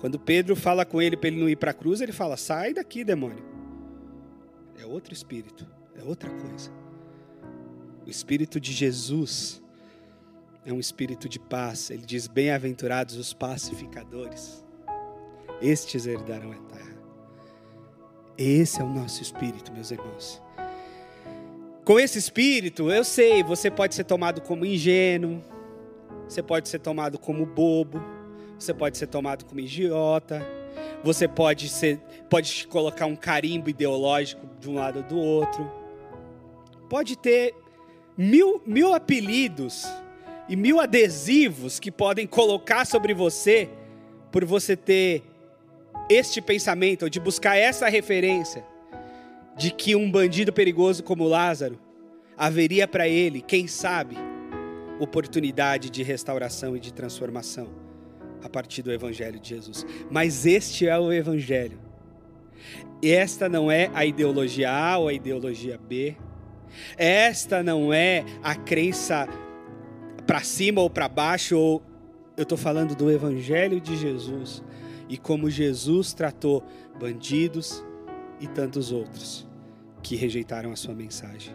Quando 0.00 0.18
Pedro 0.18 0.56
fala 0.56 0.84
com 0.84 1.00
ele 1.00 1.16
para 1.16 1.28
ele 1.28 1.40
não 1.40 1.48
ir 1.48 1.54
para 1.54 1.70
a 1.70 1.74
cruz, 1.74 2.00
ele 2.00 2.10
fala: 2.10 2.36
sai 2.36 2.74
daqui, 2.74 3.04
demônio. 3.04 3.44
É 4.76 4.84
outro 4.84 5.14
espírito. 5.14 5.64
É 5.94 6.02
outra 6.02 6.28
coisa. 6.28 6.80
O 8.06 8.10
espírito 8.10 8.58
de 8.58 8.72
Jesus 8.72 9.62
é 10.64 10.72
um 10.72 10.80
espírito 10.80 11.28
de 11.28 11.38
paz. 11.38 11.90
Ele 11.90 12.04
diz: 12.04 12.26
bem-aventurados 12.26 13.16
os 13.16 13.32
pacificadores. 13.32 14.64
Estes 15.60 16.06
herdarão 16.06 16.52
a 16.52 16.74
terra. 16.74 16.96
Esse 18.36 18.80
é 18.80 18.84
o 18.84 18.88
nosso 18.88 19.22
espírito, 19.22 19.70
meus 19.72 19.90
irmãos. 19.90 20.40
Com 21.84 21.98
esse 21.98 22.18
espírito, 22.18 22.90
eu 22.90 23.04
sei, 23.04 23.42
você 23.42 23.70
pode 23.70 23.94
ser 23.94 24.04
tomado 24.04 24.40
como 24.40 24.64
ingênuo, 24.64 25.42
você 26.26 26.42
pode 26.42 26.68
ser 26.68 26.78
tomado 26.78 27.18
como 27.18 27.44
bobo, 27.44 28.00
você 28.58 28.72
pode 28.72 28.96
ser 28.96 29.08
tomado 29.08 29.44
como 29.44 29.60
idiota, 29.60 30.46
você 31.02 31.26
pode 31.26 31.68
ser, 31.68 31.98
pode 32.30 32.66
colocar 32.68 33.06
um 33.06 33.16
carimbo 33.16 33.68
ideológico 33.68 34.46
de 34.58 34.70
um 34.70 34.74
lado 34.74 34.98
ou 34.98 35.02
do 35.02 35.18
outro, 35.18 35.70
pode 36.88 37.18
ter 37.18 37.54
mil, 38.20 38.60
mil 38.66 38.92
apelidos 38.92 39.86
e 40.46 40.54
mil 40.54 40.78
adesivos 40.78 41.80
que 41.80 41.90
podem 41.90 42.26
colocar 42.26 42.84
sobre 42.84 43.14
você 43.14 43.70
por 44.30 44.44
você 44.44 44.76
ter 44.76 45.22
este 46.10 46.42
pensamento, 46.42 47.08
de 47.08 47.18
buscar 47.18 47.56
essa 47.56 47.88
referência 47.88 48.62
de 49.56 49.70
que 49.70 49.96
um 49.96 50.10
bandido 50.10 50.52
perigoso 50.52 51.02
como 51.02 51.26
Lázaro 51.26 51.80
haveria 52.36 52.86
para 52.86 53.08
ele, 53.08 53.40
quem 53.40 53.66
sabe, 53.66 54.16
oportunidade 54.98 55.88
de 55.88 56.02
restauração 56.02 56.76
e 56.76 56.80
de 56.80 56.92
transformação 56.92 57.68
a 58.42 58.50
partir 58.50 58.82
do 58.82 58.92
Evangelho 58.92 59.40
de 59.40 59.48
Jesus. 59.48 59.86
Mas 60.10 60.44
este 60.44 60.86
é 60.86 60.98
o 60.98 61.10
Evangelho. 61.10 61.78
Esta 63.02 63.48
não 63.48 63.70
é 63.70 63.90
a 63.94 64.04
ideologia 64.04 64.70
A 64.70 64.98
ou 64.98 65.08
a 65.08 65.12
ideologia 65.12 65.78
B. 65.78 66.16
Esta 66.96 67.62
não 67.62 67.92
é 67.92 68.24
a 68.42 68.54
crença 68.54 69.28
para 70.26 70.40
cima 70.40 70.80
ou 70.80 70.90
para 70.90 71.08
baixo. 71.08 71.58
Ou... 71.58 71.82
Eu 72.36 72.42
estou 72.42 72.58
falando 72.58 72.94
do 72.94 73.10
Evangelho 73.10 73.80
de 73.80 73.96
Jesus 73.96 74.62
e 75.08 75.16
como 75.16 75.50
Jesus 75.50 76.12
tratou 76.12 76.62
bandidos 76.98 77.84
e 78.38 78.46
tantos 78.46 78.92
outros 78.92 79.46
que 80.02 80.16
rejeitaram 80.16 80.72
a 80.72 80.76
sua 80.76 80.94
mensagem. 80.94 81.54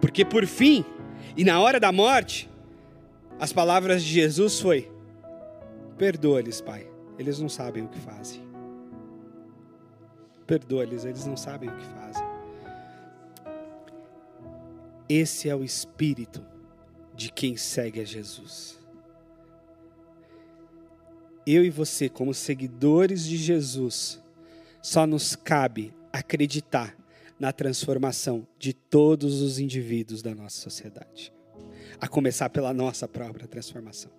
Porque 0.00 0.24
por 0.24 0.46
fim, 0.46 0.84
e 1.36 1.44
na 1.44 1.60
hora 1.60 1.80
da 1.80 1.92
morte, 1.92 2.48
as 3.38 3.52
palavras 3.52 4.02
de 4.02 4.10
Jesus 4.10 4.60
foi: 4.60 4.90
Perdoa-lhes, 5.98 6.60
Pai, 6.60 6.86
eles 7.18 7.38
não 7.40 7.48
sabem 7.48 7.84
o 7.84 7.88
que 7.88 7.98
fazem. 7.98 8.42
Perdoa-lhes, 10.46 11.04
eles 11.04 11.26
não 11.26 11.36
sabem 11.36 11.68
o 11.68 11.76
que 11.76 11.84
fazem. 11.84 12.29
Esse 15.12 15.48
é 15.48 15.56
o 15.56 15.64
espírito 15.64 16.40
de 17.16 17.32
quem 17.32 17.56
segue 17.56 18.00
a 18.00 18.04
Jesus. 18.04 18.78
Eu 21.44 21.64
e 21.64 21.68
você, 21.68 22.08
como 22.08 22.32
seguidores 22.32 23.24
de 23.24 23.36
Jesus, 23.36 24.22
só 24.80 25.08
nos 25.08 25.34
cabe 25.34 25.92
acreditar 26.12 26.96
na 27.40 27.52
transformação 27.52 28.46
de 28.56 28.72
todos 28.72 29.42
os 29.42 29.58
indivíduos 29.58 30.22
da 30.22 30.32
nossa 30.32 30.60
sociedade, 30.60 31.32
a 32.00 32.06
começar 32.06 32.48
pela 32.48 32.72
nossa 32.72 33.08
própria 33.08 33.48
transformação. 33.48 34.12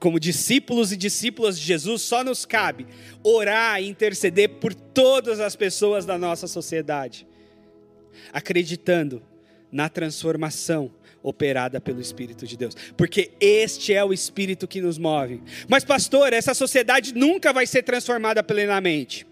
Como 0.00 0.18
discípulos 0.18 0.90
e 0.90 0.96
discípulas 0.96 1.56
de 1.56 1.64
Jesus, 1.64 2.02
só 2.02 2.24
nos 2.24 2.44
cabe 2.44 2.88
orar 3.22 3.80
e 3.80 3.88
interceder 3.88 4.48
por 4.58 4.74
todas 4.74 5.38
as 5.38 5.54
pessoas 5.54 6.04
da 6.04 6.18
nossa 6.18 6.48
sociedade, 6.48 7.24
acreditando 8.32 9.22
na 9.70 9.88
transformação 9.88 10.90
operada 11.22 11.80
pelo 11.80 12.00
Espírito 12.00 12.46
de 12.46 12.56
Deus, 12.56 12.74
porque 12.96 13.32
este 13.40 13.92
é 13.92 14.04
o 14.04 14.12
Espírito 14.12 14.66
que 14.66 14.80
nos 14.80 14.98
move. 14.98 15.42
Mas, 15.68 15.84
pastor, 15.84 16.32
essa 16.32 16.54
sociedade 16.54 17.14
nunca 17.14 17.52
vai 17.52 17.66
ser 17.66 17.82
transformada 17.82 18.42
plenamente. 18.42 19.26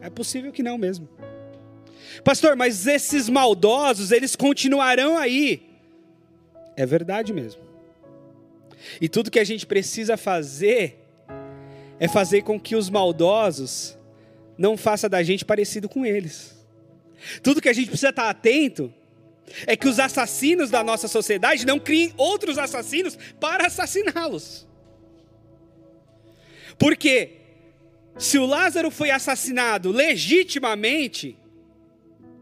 É 0.00 0.10
possível 0.10 0.52
que 0.52 0.62
não 0.62 0.76
mesmo. 0.76 1.08
Pastor, 2.22 2.54
mas 2.54 2.86
esses 2.86 3.28
maldosos, 3.28 4.12
eles 4.12 4.36
continuarão 4.36 5.16
aí. 5.16 5.62
É 6.76 6.84
verdade 6.84 7.32
mesmo. 7.32 7.62
E 9.00 9.08
tudo 9.08 9.30
que 9.30 9.38
a 9.38 9.44
gente 9.44 9.66
precisa 9.66 10.16
fazer 10.16 11.00
é 11.98 12.06
fazer 12.06 12.42
com 12.42 12.60
que 12.60 12.76
os 12.76 12.90
maldosos 12.90 13.96
não 14.58 14.76
façam 14.76 15.08
da 15.08 15.22
gente 15.22 15.44
parecido 15.44 15.88
com 15.88 16.04
eles. 16.04 16.54
Tudo 17.42 17.60
que 17.60 17.68
a 17.68 17.72
gente 17.72 17.88
precisa 17.88 18.10
estar 18.10 18.28
atento 18.28 18.92
é 19.66 19.76
que 19.76 19.88
os 19.88 19.98
assassinos 19.98 20.70
da 20.70 20.82
nossa 20.82 21.08
sociedade 21.08 21.66
não 21.66 21.78
criem 21.78 22.12
outros 22.16 22.58
assassinos 22.58 23.16
para 23.40 23.66
assassiná-los. 23.66 24.66
Porque 26.78 27.38
se 28.18 28.38
o 28.38 28.46
Lázaro 28.46 28.90
foi 28.90 29.10
assassinado 29.10 29.90
legitimamente, 29.90 31.38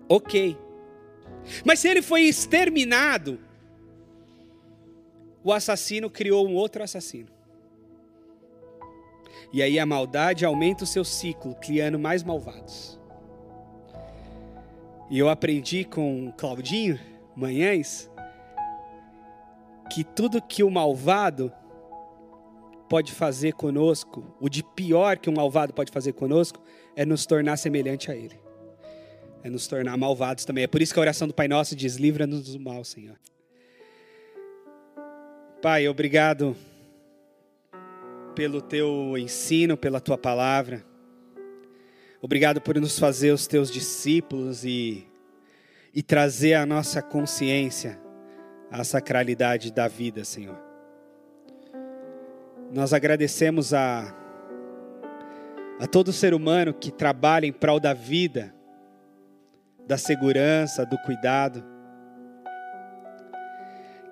ok. 0.09 0.57
Mas 1.65 1.81
se 1.81 1.88
ele 1.88 2.03
foi 2.03 2.23
exterminado, 2.23 3.41
o 5.43 5.53
assassino 5.53 6.09
criou 6.09 6.47
um 6.47 6.55
outro 6.55 6.83
assassino. 6.83 7.29
E 9.53 9.62
aí 9.62 9.79
a 9.79 9.85
maldade 9.85 10.45
aumenta 10.45 10.85
o 10.85 10.87
seu 10.87 11.05
ciclo, 11.05 11.55
criando 11.57 11.99
mais 11.99 12.23
malvados. 12.23 12.99
E 15.12 15.18
eu 15.18 15.29
aprendi 15.29 15.85
com 15.85 16.33
Claudinho 16.38 16.98
Manhães 17.37 18.11
que 19.92 20.03
tudo 20.03 20.40
que 20.40 20.64
o 20.64 20.70
malvado 20.70 21.53
pode 22.88 23.12
fazer 23.12 23.53
conosco, 23.53 24.35
o 24.40 24.48
de 24.48 24.62
pior 24.62 25.18
que 25.18 25.29
o 25.29 25.33
malvado 25.33 25.75
pode 25.75 25.92
fazer 25.92 26.14
conosco, 26.14 26.62
é 26.96 27.05
nos 27.05 27.27
tornar 27.27 27.59
semelhante 27.59 28.11
a 28.11 28.16
ele. 28.16 28.40
É 29.42 29.51
nos 29.51 29.66
tornar 29.66 29.98
malvados 29.98 30.46
também. 30.46 30.64
É 30.64 30.66
por 30.66 30.81
isso 30.81 30.94
que 30.94 30.98
a 30.98 31.03
oração 31.03 31.29
do 31.29 31.35
Pai 31.35 31.46
Nosso 31.46 31.77
diz: 31.77 31.96
livra-nos 31.96 32.55
do 32.55 32.59
mal, 32.59 32.83
Senhor. 32.83 33.20
Pai, 35.61 35.87
obrigado 35.88 36.57
pelo 38.35 38.62
teu 38.62 39.18
ensino, 39.18 39.77
pela 39.77 40.01
tua 40.01 40.16
palavra. 40.16 40.83
Obrigado 42.23 42.61
por 42.61 42.81
nos 42.81 43.01
fazer 43.01 43.33
os 43.33 43.49
teus 43.49 43.69
discípulos 43.69 44.65
e, 44.65 45.05
e 45.93 46.05
trazer 46.05 46.55
a 46.55 46.65
nossa 46.65 47.03
consciência 47.03 48.01
à 48.71 48.85
sacralidade 48.85 49.73
da 49.73 49.89
vida, 49.89 50.25
Senhor. 50.25 50.57
Nós 52.73 52.93
agradecemos 52.93 53.75
a, 53.75 54.15
a 55.81 55.87
todo 55.89 56.13
ser 56.13 56.33
humano 56.33 56.73
que 56.73 56.93
trabalha 56.93 57.45
em 57.45 57.53
prol 57.53 57.81
da 57.81 57.93
vida, 57.93 58.55
da 59.85 59.99
segurança, 59.99 60.87
do 60.87 60.97
cuidado 60.99 61.73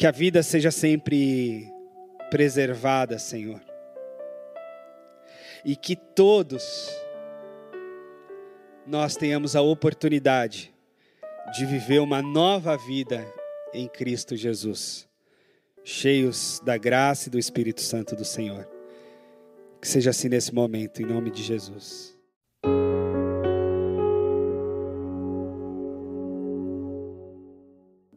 que 0.00 0.06
a 0.06 0.10
vida 0.10 0.42
seja 0.42 0.70
sempre 0.70 1.70
preservada, 2.30 3.18
Senhor. 3.18 3.60
E 5.62 5.76
que 5.76 5.94
todos 5.94 6.90
nós 8.90 9.16
tenhamos 9.16 9.54
a 9.54 9.62
oportunidade 9.62 10.74
de 11.56 11.64
viver 11.64 12.00
uma 12.00 12.20
nova 12.20 12.76
vida 12.76 13.24
em 13.72 13.86
Cristo 13.86 14.36
Jesus, 14.36 15.08
cheios 15.84 16.60
da 16.64 16.76
graça 16.76 17.28
e 17.28 17.30
do 17.30 17.38
Espírito 17.38 17.80
Santo 17.80 18.16
do 18.16 18.24
Senhor. 18.24 18.68
Que 19.80 19.86
seja 19.86 20.10
assim 20.10 20.28
nesse 20.28 20.52
momento, 20.52 21.00
em 21.00 21.06
nome 21.06 21.30
de 21.30 21.40
Jesus. 21.40 22.18